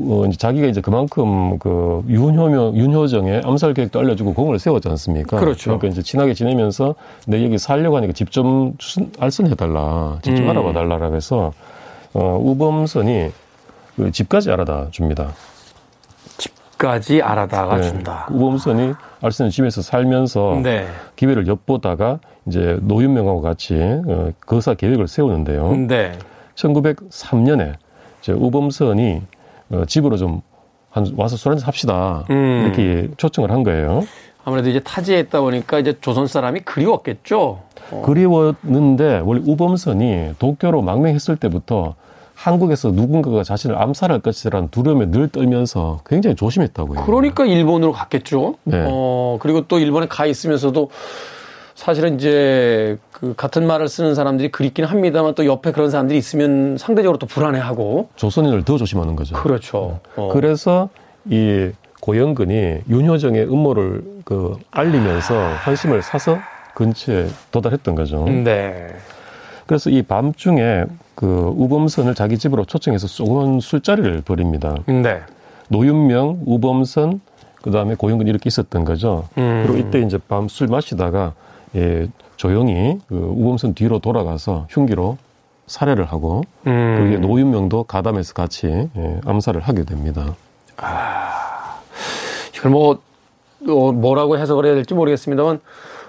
[0.00, 5.38] 어, 이제 자기가 이제 그만큼 그 윤효명, 윤효정의 암살 계획도 알려주고 공을 세웠지 않습니까?
[5.38, 5.78] 그렇죠.
[5.78, 6.94] 그러니까 이제 친하게 지내면서
[7.26, 8.74] 내 얘기 살려고 하니까 집좀
[9.18, 10.50] 알선해달라, 집좀 음.
[10.50, 11.52] 알아봐달라고 해서,
[12.12, 13.30] 어, 우범선이
[13.96, 15.32] 그 집까지 알아다 줍니다.
[16.38, 17.82] 집까지 알아다가 네.
[17.82, 18.28] 준다.
[18.30, 20.86] 우범선이 알선는 집에서 살면서 네.
[21.16, 25.74] 기회를 엿보다가 이제 노윤명하고 같이 어, 거사 계획을 세우는데요.
[25.88, 26.12] 네.
[26.54, 27.74] 1903년에
[28.20, 29.22] 이제 우범선이
[29.70, 30.40] 어, 집으로 좀
[30.90, 32.24] 한, 와서 술 한잔 합시다.
[32.30, 32.62] 음.
[32.64, 34.04] 이렇게 초청을 한 거예요.
[34.44, 37.60] 아무래도 이제 타지에 있다 보니까 이제 조선 사람이 그리웠겠죠.
[37.90, 38.02] 어.
[38.04, 41.94] 그리웠는데 원래 우범선이 도쿄로 망명했을 때부터
[42.34, 47.04] 한국에서 누군가가 자신을 암살할 것이라는 두려움에 늘 떨면서 굉장히 조심했다고요.
[47.04, 48.54] 그러니까 일본으로 갔겠죠.
[48.62, 48.84] 네.
[48.88, 50.88] 어, 그리고 또 일본에 가 있으면서도
[51.78, 57.18] 사실은 이제 그 같은 말을 쓰는 사람들이 그립기는 합니다만 또 옆에 그런 사람들이 있으면 상대적으로
[57.18, 59.36] 또 불안해하고 조선인을 더 조심하는 거죠.
[59.36, 60.00] 그렇죠.
[60.16, 60.28] 어.
[60.32, 60.88] 그래서
[61.30, 66.38] 이 고영근이 윤효정의 음모를 그 알리면서 환심을 사서
[66.74, 68.24] 근처에 도달했던 거죠.
[68.24, 68.88] 네.
[69.68, 74.74] 그래서 이 밤중에 그 우범선을 자기 집으로 초청해서 조그만 술자리를 벌입니다.
[74.86, 75.20] 네.
[75.68, 77.20] 노윤명, 우범선,
[77.62, 79.28] 그 다음에 고영근 이렇게 있었던 거죠.
[79.38, 79.62] 음.
[79.64, 81.34] 그리고 이때 이제 밤 술 마시다가
[81.74, 85.18] 예, 조용히 그 우범선 뒤로 돌아가서 흉기로
[85.66, 86.96] 살해를 하고 음.
[86.98, 90.34] 그게 노윤명도 가담해서 같이 예, 암살을 하게 됩니다.
[90.76, 91.80] 아,
[92.56, 92.98] 이걸 뭐
[93.68, 95.60] 어, 뭐라고 해석을 해야 될지 모르겠습니다만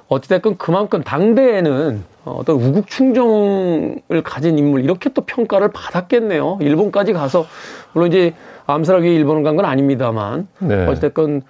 [0.07, 6.59] 어찌됐건 그만큼 당대에는 어떤 우국 충정을 가진 인물 이렇게 또 평가를 받았겠네요.
[6.61, 7.45] 일본까지 가서
[7.93, 8.33] 물론 이제
[8.65, 10.85] 암살하기 위해 일본을 간 건 아닙니다만 네.
[10.87, 11.41] 어찌됐건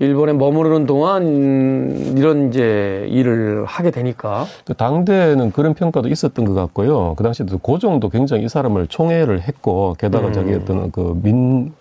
[0.00, 4.46] 일본에 머무르는 동안 이런 이제 일을 하게 되니까
[4.78, 7.14] 당대에는 그런 평가도 있었던 것 같고요.
[7.16, 10.32] 그 당시에도 고종도 굉장히 이 사람을 총애를 했고 게다가 음.
[10.32, 11.72] 자기 어떤 그민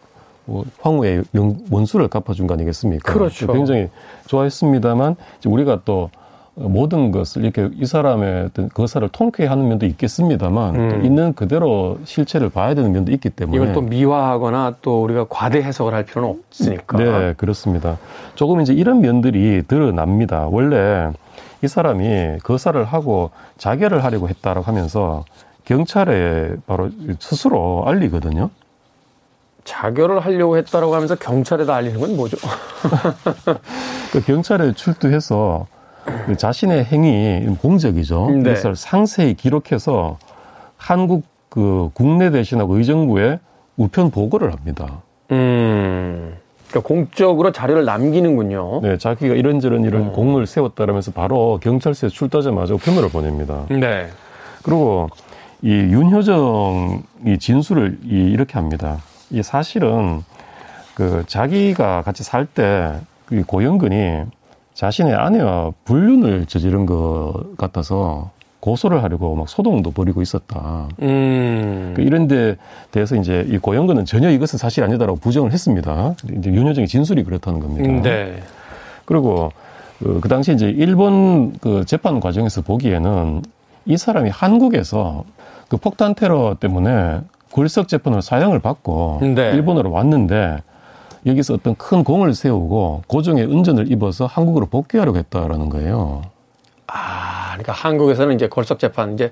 [0.43, 1.23] 뭐 황후의
[1.71, 3.13] 원수를 갚아준 거 아니겠습니까?
[3.13, 3.47] 그렇죠.
[3.53, 3.87] 굉장히
[4.27, 6.09] 좋아했습니다만 우리가 또
[6.59, 11.05] 모든 것을 이렇게 이 사람의 어떤 거사를 통쾌하는 면도 있겠습니다만 음.
[11.05, 15.93] 있는 그대로 실체를 봐야 되는 면도 있기 때문에 이걸 또 미화하거나 또 우리가 과대 해석을
[15.93, 16.97] 할 필요는 없으니까.
[16.97, 17.97] 네, 그렇습니다.
[18.35, 20.47] 조금 이제 이런 면들이 드러납니다.
[20.47, 21.11] 원래
[21.63, 25.23] 이 사람이 거사를 하고 자결을 하려고 했다라고 하면서
[25.63, 28.49] 경찰에 바로 스스로 알리거든요.
[29.63, 32.37] 자결을 하려고 했다라고 하면서 경찰에다 알리는 건 뭐죠?
[34.11, 35.78] 그 경찰에 출두해서 그
[36.37, 38.29] 자신의 행위 공적이죠.
[38.31, 38.43] 네.
[38.43, 40.17] 그것을 상세히 기록해서
[40.77, 43.39] 한국 그 국내 대신하고 의정부에
[43.77, 45.01] 우편 보고를 합니다.
[45.31, 46.35] 음.
[46.69, 48.81] 그러니까 공적으로 자료를 남기는군요.
[48.83, 50.13] 네, 자기가 이런저런 이런 음.
[50.13, 53.65] 공을 세웠다라면서 바로 경찰서에 출두하자마자 우편물을 보냅니다.
[53.69, 54.07] 네.
[54.61, 55.09] 그리고
[55.61, 58.99] 이 윤효정이 진술을 이렇게 합니다.
[59.31, 60.21] 이 사실은
[60.93, 64.23] 그 자기가 같이 살 때 그 고영근이
[64.79, 70.87] 자신의 아내와 불륜을 저지른 것 같아서 고소를 하려고 막 소동도 벌이고 있었다.
[71.01, 71.91] 음.
[71.97, 72.55] 그 이런 데
[72.89, 76.15] 대해서 이제 이 고영근은 전혀 이것은 사실이 아니다라고 부정을 했습니다.
[76.37, 77.89] 이제 윤여정의 진술이 그렇다는 겁니다.
[77.89, 78.41] 음, 네.
[79.03, 79.51] 그리고
[79.99, 83.41] 그, 그 당시 이제 일본 그 재판 과정에서 보기에는
[83.85, 85.25] 이 사람이 한국에서
[85.67, 87.19] 그 폭탄 테러 때문에
[87.51, 89.51] 굴석 재판으로 사형을 받고 네.
[89.51, 90.59] 일본으로 왔는데
[91.25, 96.21] 여기서 어떤 큰 공을 세우고 고종의 은전을 입어서 한국으로 복귀하려고 했다라는 거예요.
[96.87, 99.31] 아, 그러니까 한국에서는 이제 골석 재판 이제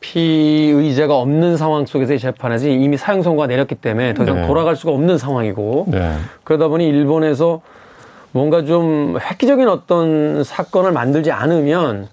[0.00, 4.46] 피의자가 없는 상황 속에서의 재판에서 이미 사형 선고가 내렸기 때문에 더 이상 네.
[4.46, 6.16] 돌아갈 수가 없는 상황이고 네.
[6.44, 7.60] 그러다 보니 일본에서
[8.32, 12.08] 뭔가 좀 획기적인 어떤 사건을 만들지 않으면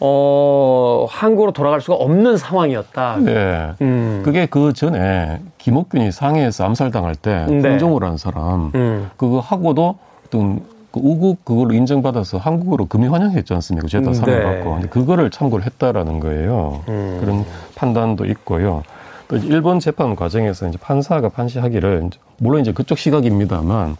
[0.00, 3.16] 어, 한국으로 돌아갈 수가 없는 상황이었다.
[3.20, 3.72] 네.
[3.80, 4.22] 음.
[4.24, 7.68] 그게 그 전에 김옥균이 상해에서 암살당할 때 네.
[7.68, 9.10] 홍정호라는 사람 음.
[9.16, 10.60] 그거 하고도 어떤
[10.92, 13.88] 그 우국 그걸로 인정받아서 한국으로 금이 환영했지 않습니까?
[13.88, 14.44] 죄다 사을 네.
[14.44, 14.72] 받고.
[14.74, 16.82] 근데 그거를 참고를 했다라는 거예요.
[16.88, 17.18] 음.
[17.20, 18.82] 그런 판단도 있고요.
[19.26, 23.96] 또 일본 재판 과정에서 이제 판사가 판시하기를 물론 이제 그쪽 시각입니다만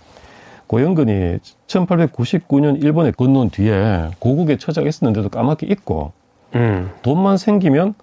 [0.69, 6.13] 고영근이 1899년 일본에 건너온 뒤에 고국에 처자가 있었는데도 까맣게 잊고
[6.55, 6.91] 음.
[7.03, 7.95] 돈만 생기면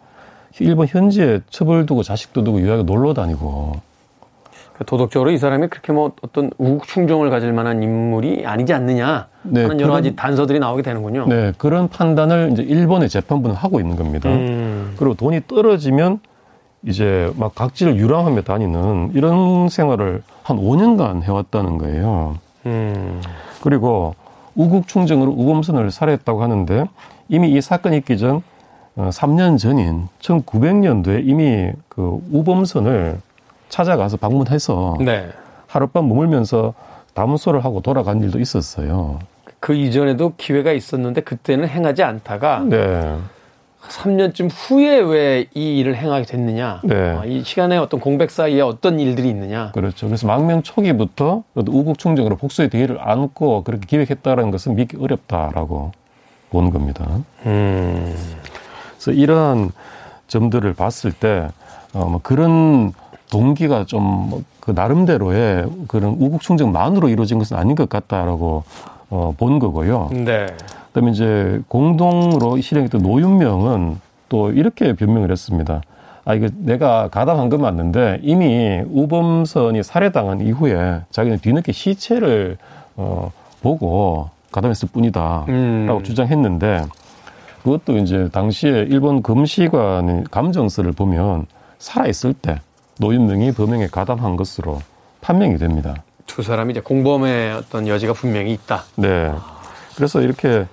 [0.59, 3.73] 일본 현지에 처벌 두고 자식도 두고 유학에 놀러 다니고
[4.75, 9.61] 그러니까 도덕적으로 이 사람이 그렇게 뭐 어떤 우국 충정을 가질 만한 인물이 아니지 않느냐 네,
[9.61, 11.27] 하는 여러 가지 단서들이 나오게 되는군요.
[11.27, 14.29] 네, 그런 판단을 이제 일본의 재판부는 하고 있는 겁니다.
[14.29, 14.93] 음.
[14.97, 16.19] 그리고 돈이 떨어지면
[16.83, 22.37] 이제 막 각지를 유람하며 다니는 이런 생활을 한 5년간 해왔다는 거예요.
[22.65, 23.21] 음.
[23.61, 24.15] 그리고
[24.55, 26.85] 우국 충정으로 우범선을 살해했다고 하는데
[27.29, 28.41] 이미 이 사건이 있기 전
[28.95, 33.19] 어, 3년 전인 1900년도에 이미 그 우범선을
[33.69, 35.29] 찾아가서 방문해서 네.
[35.67, 36.73] 하룻밤 머물면서
[37.13, 39.19] 담소를 하고 돌아간 일도 있었어요.
[39.59, 43.17] 그 이전에도 기회가 있었는데 그때는 행하지 않다가 네.
[43.89, 46.81] 3년쯤 후에 왜 이 일을 행하게 됐느냐.
[46.83, 47.11] 네.
[47.11, 49.71] 어, 이 시간에 어떤 공백 사이에 어떤 일들이 있느냐.
[49.73, 50.07] 그렇죠.
[50.07, 55.91] 그래서 망명 초기부터 우국 충정으로 복수의 대의를 안고 그렇게 기획했다는 것은 믿기 어렵다라고
[56.49, 57.05] 보는 겁니다.
[57.45, 58.15] 음.
[58.93, 59.71] 그래서 이러한
[60.27, 61.47] 점들을 봤을 때,
[61.93, 62.93] 어, 뭐 그런
[63.31, 68.63] 동기가 좀그 뭐 나름대로의 그런 우국 충정만으로 이루어진 것은 아닌 것 같다라고
[69.09, 70.09] 어, 본 거고요.
[70.11, 70.47] 네.
[70.95, 75.81] 그다음에 이제 공동으로 실행했던 노윤명은 또 이렇게 변명을 했습니다.
[76.23, 82.57] 아, 이거 내가 가담한 건 맞는데 이미 우범선이 살해당한 이후에 자기는 뒤늦게 시체를
[82.95, 83.31] 어,
[83.61, 85.45] 보고 가담했을 뿐이다.
[85.49, 85.85] 음.
[85.85, 86.85] 라고 주장했는데
[87.63, 91.45] 그것도 이제 당시에 일본 금시관의 감정서를 보면
[91.77, 92.61] 살아있을 때
[92.99, 94.79] 노윤명이 범행에 가담한 것으로
[95.19, 96.03] 판명이 됩니다.
[96.25, 98.83] 두 사람이 이제 공범의 어떤 여지가 분명히 있다.
[98.95, 99.31] 네.
[99.95, 100.65] 그래서 이렇게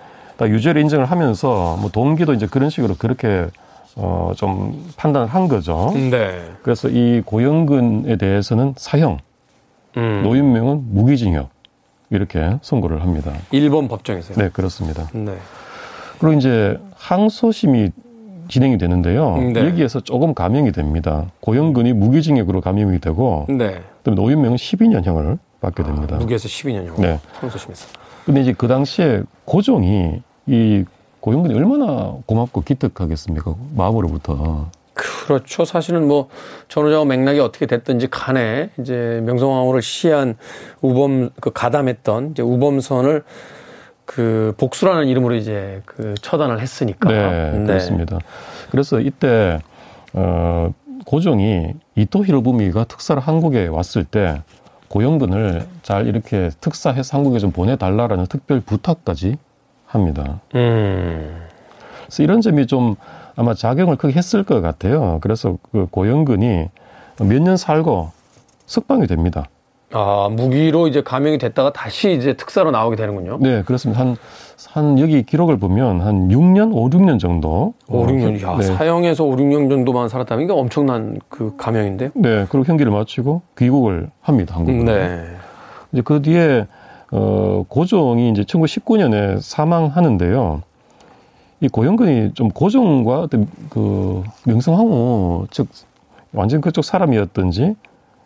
[0.43, 3.47] 다 유죄를 인정을 하면서 뭐 동기도 이제 그런 식으로 그렇게
[3.95, 5.93] 어, 좀 판단을 한 거죠.
[5.95, 6.43] 네.
[6.63, 9.19] 그래서 이 고영근에 대해서는 사형,
[9.97, 10.23] 음.
[10.25, 11.49] 노인명은 무기징역
[12.11, 13.33] 이렇게 선고를 합니다.
[13.53, 14.37] 일본 법정에서요?
[14.37, 15.09] 네, 그렇습니다.
[15.13, 15.37] 네.
[16.19, 17.91] 그리고 이제 항소심이
[18.49, 19.37] 진행이 되는데요.
[19.37, 19.65] 네.
[19.65, 21.27] 여기에서 조금 감형이 됩니다.
[21.41, 23.81] 고영근이 무기징역으로 감형이 되고, 네.
[23.99, 26.17] 그다음에 노인명은 12년형을 받게 됩니다.
[26.17, 27.01] 아, 무기에서 12년형.
[27.01, 27.21] 네.
[27.41, 27.87] 평소심에서.
[28.27, 30.85] 근데 이제 그 당시에 고종이 이
[31.21, 33.55] 고용군이 얼마나 고맙고 기특하겠습니까?
[33.77, 34.71] 마음으로부터.
[34.95, 35.65] 그렇죠.
[35.65, 36.29] 사실은 뭐
[36.69, 40.37] 전후좌우 맥락이 어떻게 됐든지 간에 이제 명성황후를 시한
[40.81, 43.23] 우범 그 가담했던 이제 우범선을
[44.05, 47.09] 그 복수라는 이름으로 이제 그 처단을 했으니까.
[47.11, 47.67] 네, 네.
[47.67, 48.19] 그렇습니다.
[48.71, 49.61] 그래서 이때
[50.13, 50.73] 어
[51.07, 54.43] 고종이 이토 히로부미가 특사를 한국에 왔을 때
[54.89, 59.37] 고영근을 잘 이렇게 특사해서 한국에 좀 보내달라라는 특별 부탁까지
[59.97, 60.41] 합니다.
[60.55, 61.43] 음.
[62.07, 62.97] 그래서 이런 점이 좀
[63.37, 65.19] 아마 작용을 크게 했을 것 같아요.
[65.21, 66.69] 그래서 그 고영근이
[67.21, 68.11] 몇 년 살고
[68.67, 69.45] 석방이 됩니다.
[69.95, 73.37] 아, 무기로 이제 감형이 됐다가 다시 이제 특사로 나오게 되는군요.
[73.41, 74.01] 네, 그렇습니다.
[74.01, 74.17] 한,
[74.71, 77.75] 한, 여기 기록을 보면 한 6년, 5, 6년 정도.
[77.89, 78.43] 5, 6년.
[78.43, 78.63] 야, 네.
[78.63, 82.11] 사형에서 5, 6년 정도만 살았다면 이게 엄청난 그 감형인데요?
[82.15, 84.85] 네, 그리고 형기를 마치고 귀국을 합니다, 한국으로.
[84.85, 85.27] 네.
[85.93, 86.67] 이제 그 뒤에,
[87.13, 90.63] 어, 고종이 이제 1919년에 사망하는데요.
[91.61, 93.29] 이 고영근이 좀 고종과
[93.69, 95.69] 그 명성황후, 즉,
[96.33, 97.77] 완전 그쪽 사람이었던지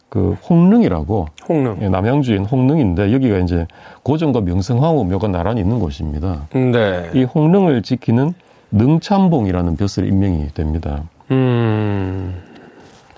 [0.08, 3.66] 그 홍릉이라고 홍릉 예, 남양주인 홍릉인데 여기가 이제
[4.04, 6.46] 고종과 명성황후 묘가 나란히 있는 곳입니다.
[6.52, 7.10] 네.
[7.12, 8.32] 이 홍릉을 지키는
[8.70, 11.02] 능참봉이라는 벼슬 임명이 됩니다.
[11.32, 12.40] 음.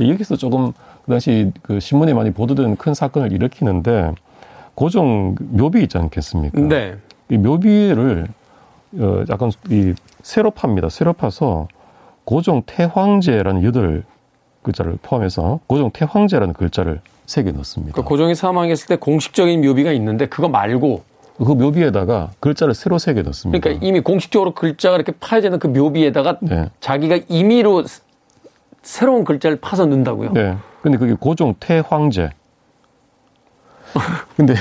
[0.00, 0.72] 여기서 조금
[1.04, 4.14] 그 당시 그 신문에 많이 보도된 큰 사건을 일으키는데
[4.78, 6.60] 고종 묘비 있지 않겠습니까?
[6.60, 6.96] 네.
[7.28, 8.28] 이 묘비를
[9.00, 10.88] 어 약간 이 새로 팝니다.
[10.88, 11.66] 새로 파서
[12.24, 14.04] 고종 태황제라는 여덟
[14.62, 17.94] 글자를 포함해서 고종 태황제라는 글자를 새겨 넣습니다.
[17.94, 21.02] 그러니까 고종이 사망했을 때 공식적인 묘비가 있는데 그거 말고
[21.38, 23.58] 그 묘비에다가 글자를 새로 새겨 넣습니다.
[23.60, 26.70] 그러니까 이미 공식적으로 글자가 이렇게 파여지는 그 묘비에다가 네.
[26.78, 27.82] 자기가 임의로
[28.82, 30.34] 새로운 글자를 파서 넣는다고요?
[30.34, 30.56] 네.
[30.82, 32.30] 근데 그게 고종 태황제.
[34.36, 34.54] 근데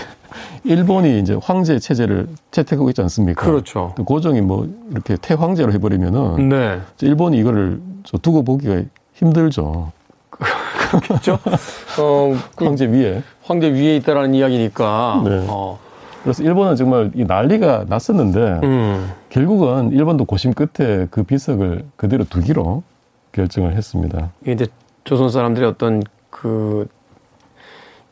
[0.64, 3.46] 일본이 이제 황제 체제를 채택하고 있지 않습니까?
[3.46, 3.94] 그렇죠.
[4.06, 6.82] 고종이 뭐 이렇게 태황제로 해버리면은 네.
[7.02, 7.82] 일본이 이거를
[8.22, 8.82] 두고 보기가
[9.14, 9.92] 힘들죠.
[10.30, 11.40] 그렇겠죠.
[12.00, 13.24] 어, 그 황제 위에.
[13.44, 15.22] 황제 위에 있다라는 이야기니까.
[15.26, 15.46] 네.
[15.50, 15.80] 어.
[16.24, 19.12] 그래서 일본은 정말 이 난리가 났었는데 음.
[19.30, 22.84] 결국은 일본도 고심 끝에 그 비석을 그대로 두기로
[23.32, 24.32] 결정을 했습니다.
[24.46, 24.68] 이제
[25.04, 26.88] 조선 사람들의 어떤 그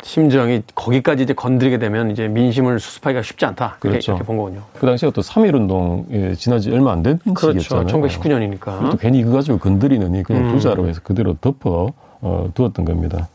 [0.06, 3.78] 심정이 거기까지 이제 건드리게 되면 이제 민심을 수습하기가 쉽지 않다.
[3.80, 4.12] 그렇죠.
[4.12, 4.62] 이렇게 본 거군요.
[4.78, 7.88] 그 당시에 또 3.1운동이 지나지 얼마 안 된 시기였잖아요.
[7.88, 8.20] 그렇죠.
[8.20, 8.92] 1919년이니까.
[8.92, 10.52] 또 괜히 그거 가지고 건드리느니 그냥 음.
[10.52, 11.88] 두자로 해서 그대로 덮어
[12.22, 13.28] 어, 두었던 겁니다.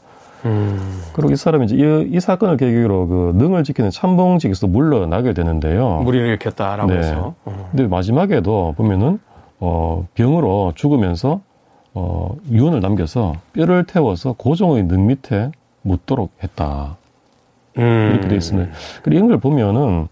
[0.45, 1.03] 음.
[1.13, 6.03] 그리고 이 사람이 이제 이, 이, 사건을 계기로 그 능을 지키는 참봉직에서 물러나게 되는데요.
[6.05, 6.99] 무리를 일으켰다라고 네.
[6.99, 7.35] 해서.
[7.47, 7.69] 어.
[7.73, 9.19] 근데 마지막에도 보면은
[9.59, 11.41] 어, 병으로 죽으면서
[11.95, 15.51] 어, 유언을 남겨서 뼈를 태워서 고종의 능 밑에
[15.83, 16.97] 묻도록 했다.
[17.79, 18.11] 음.
[18.13, 18.71] 이렇게 돼 있습니다.
[19.03, 20.09] 그리고 이런 걸 보면은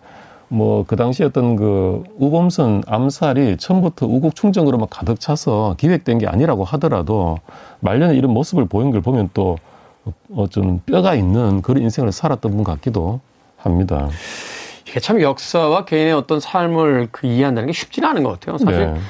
[0.48, 6.64] 뭐 그 당시 어떤 그 우범선 암살이 처음부터 우국 충정으로만 가득 차서 기획된 게 아니라고
[6.64, 7.38] 하더라도
[7.80, 9.58] 말년에 이런 모습을 보인 걸 보면 또
[10.34, 13.20] 어좀 뼈가 있는 그런 인생을 살았던 분 같기도
[13.58, 14.08] 합니다.
[14.86, 18.56] 이게 참 역사와 개인의 어떤 삶을 그 이해한다는 게 쉽지는 않은 것 같아요.
[18.56, 19.00] 사실 네.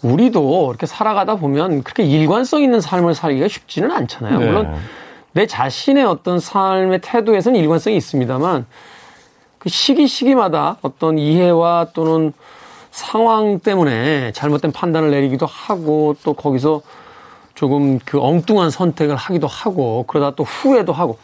[0.00, 4.38] 우리도 이렇게 살아가다 보면 그렇게 일관성 있는 삶을 살기가 쉽지는 않잖아요.
[4.38, 4.46] 네.
[4.46, 4.74] 물론
[5.34, 8.66] 내 자신의 어떤 삶의 태도에서는 일관성이 있습니다만
[9.58, 12.32] 그 시기 시기마다 어떤 이해와 또는
[12.92, 16.82] 상황 때문에 잘못된 판단을 내리기도 하고 또 거기서
[17.56, 21.18] 조금 그 엉뚱한 선택을 하기도 하고 그러다 또 후회도 하고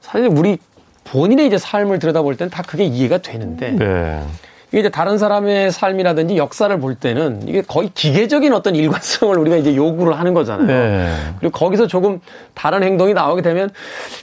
[0.00, 0.58] 사실 우리
[1.04, 4.26] 본인의 이제 삶을 들여다볼 때는 다 그게 이해가 되는데 네.
[4.74, 9.76] 이게 이제 다른 사람의 삶이라든지 역사를 볼 때는 이게 거의 기계적인 어떤 일관성을 우리가 이제
[9.76, 10.66] 요구를 하는 거잖아요.
[10.66, 11.14] 네.
[11.38, 12.20] 그리고 거기서 조금
[12.54, 13.70] 다른 행동이 나오게 되면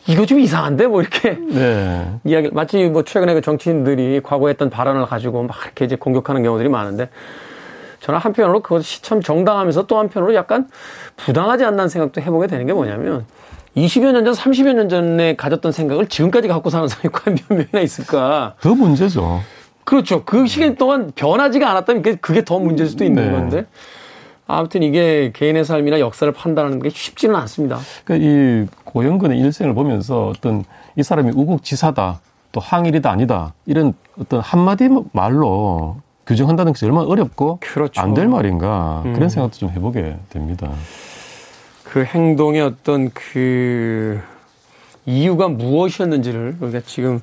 [0.08, 2.06] 이거 좀 이상한데 뭐 이렇게 네.
[2.26, 6.68] 이야기 마치 뭐 최근에 그 정치인들이 과거에 했던 발언을 가지고 막 이렇게 이제 공격하는 경우들이
[6.68, 7.08] 많은데
[8.02, 10.68] 저는 한편으로 그것이 참 정당하면서 또 한편으로 약간
[11.16, 13.26] 부당하지 않나는 생각도 해보게 되는 게 뭐냐면
[13.78, 17.80] 20여 년 전, 30여 년 전에 가졌던 생각을 지금까지 갖고 사는 사람이 과연 몇 명이나
[17.80, 18.56] 있을까?
[18.60, 19.40] 그 문제죠.
[19.92, 20.24] 그렇죠.
[20.24, 23.32] 그 시간 동안 변하지가 않았다면 그게 더 문제일 수도 있는 네.
[23.32, 23.66] 건데.
[24.48, 27.78] 아무튼 이게 개인의 삶이나 역사를 판단하는 게 쉽지는 않습니다.
[28.06, 30.64] 그러니까 이 고영근의 일생을 보면서 어떤
[30.96, 32.22] 이 사람이 우국지사다,
[32.54, 38.00] 또 항일이다 아니다 이런 어떤 한마디 말로 규정한다는 것이 얼마나 어렵고 그렇죠.
[38.00, 39.14] 안될 말인가 음.
[39.14, 40.72] 그런 생각도 좀 해보게 됩니다.
[41.84, 44.22] 그 행동의 어떤 그
[45.06, 47.20] 이유가 무엇이었는지를 우리가 지금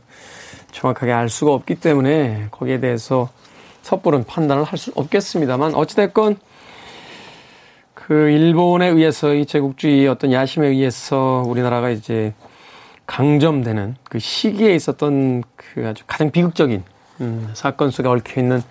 [0.79, 3.29] 정확하게 알 수가 없기 때문에 거기에 대해서
[3.83, 6.37] 섣부른 판단을 할 수 없겠습니다만 어찌됐건
[7.95, 12.33] 그 일본에 의해서 이 제국주의 어떤 야심에 의해서 우리나라가 이제
[13.07, 16.85] 강점되는 그 시기에 있었던 그 아주 가장 비극적인
[17.23, 18.63] 음, 사건 속에 얽혀 있는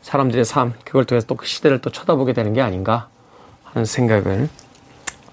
[0.00, 3.08] 사람들의 삶, 그걸 통해서 또 그 시대를 또 쳐다보게 되는 게 아닌가
[3.64, 4.48] 하는 생각을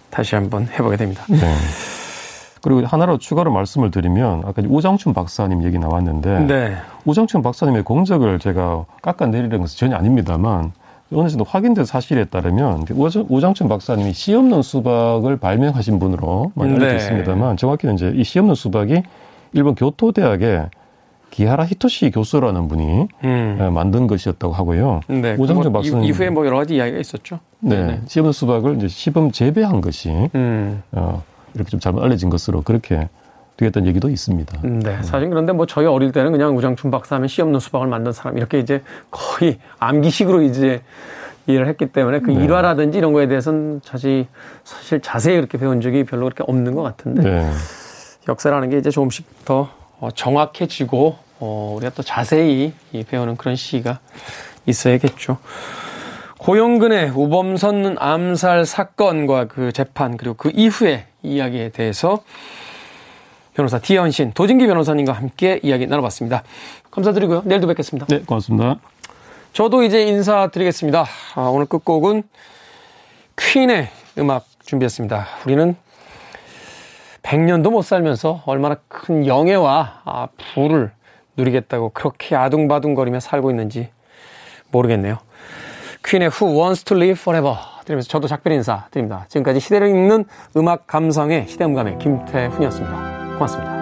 [0.09, 1.23] 다시 한번 해보게 됩니다.
[1.29, 1.39] 네.
[2.61, 6.75] 그리고 하나로 추가로 말씀을 드리면 아까 오장춘 박사님 얘기 나왔는데 네.
[7.05, 10.71] 오장춘 박사님의 공적을 제가 깎아내리는 것은 전혀 아닙니다만
[11.13, 12.85] 어느 정도 확인된 사실에 따르면
[13.29, 16.95] 오장춘 박사님이 시 없는 수박을 발명하신 분으로 많이 알려져 네.
[16.97, 19.01] 있습니다만 정확히는 이제 이시 없는 수박이
[19.53, 20.69] 일본 교토대학의
[21.31, 23.57] 기하라 히토시 교수라는 분이 음.
[23.61, 25.01] 예, 만든 것이었다고 하고요.
[25.07, 27.39] 네, 오장춘 박사님 이후에 뭐 여러 가지 이야기가 있었죠.
[27.59, 28.01] 네, 네.
[28.07, 30.81] 시 없는 수박을 이제 시범 재배한 것이 음.
[30.91, 31.23] 어,
[31.53, 33.09] 이렇게 좀 잘못 알려진 것으로 그렇게
[33.57, 34.61] 되었던 얘기도 있습니다.
[34.63, 35.03] 네.
[35.03, 38.37] 사실 그런데 뭐 저희 어릴 때는 그냥 우장춘 박사 하면 씨 없는 수박을 만든 사람
[38.37, 38.81] 이렇게 이제
[39.11, 40.81] 거의 암기식으로 이제
[41.47, 42.43] 이해를 했기 때문에 그 네.
[42.43, 44.27] 일화라든지 이런 거에 대해서는 사실
[44.63, 47.51] 사실 자세히 그렇게 배운 적이 별로 그렇게 없는 것 같은데 네.
[48.29, 49.69] 역사라는 게 이제 조금씩 더
[49.99, 52.73] 어, 정확해지고 어, 우리가 또 자세히
[53.09, 53.99] 배우는 그런 시기가
[54.65, 55.37] 있어야겠죠.
[56.37, 62.23] 고영근의 우범선 암살 사건과 그 재판 그리고 그 이후의 이야기에 대해서
[63.53, 66.43] 변호사 디현신 도진기 변호사님과 함께 이야기 나눠봤습니다.
[66.91, 67.43] 감사드리고요.
[67.45, 68.05] 내일도 뵙겠습니다.
[68.07, 68.77] 네, 고맙습니다.
[69.53, 71.05] 저도 이제 인사드리겠습니다.
[71.35, 72.23] 아, 오늘 끝곡은
[73.37, 75.27] 퀸의 음악 준비했습니다.
[75.45, 75.75] 우리는
[77.23, 80.91] 100년도 못 살면서 얼마나 큰 영예와 아, 부를
[81.35, 83.89] 누리겠다고 그렇게 아둥바둥거리며 살고 있는지
[84.71, 85.17] 모르겠네요.
[86.05, 87.57] 퀸의 Who Wants to Live Forever
[87.89, 89.25] 드리면서 저도 작별 인사 드립니다.
[89.29, 90.25] 지금까지 시대를 읽는
[90.55, 93.33] 음악 감성의 시대음감의 김태훈이었습니다.
[93.33, 93.78] 고맙습니다.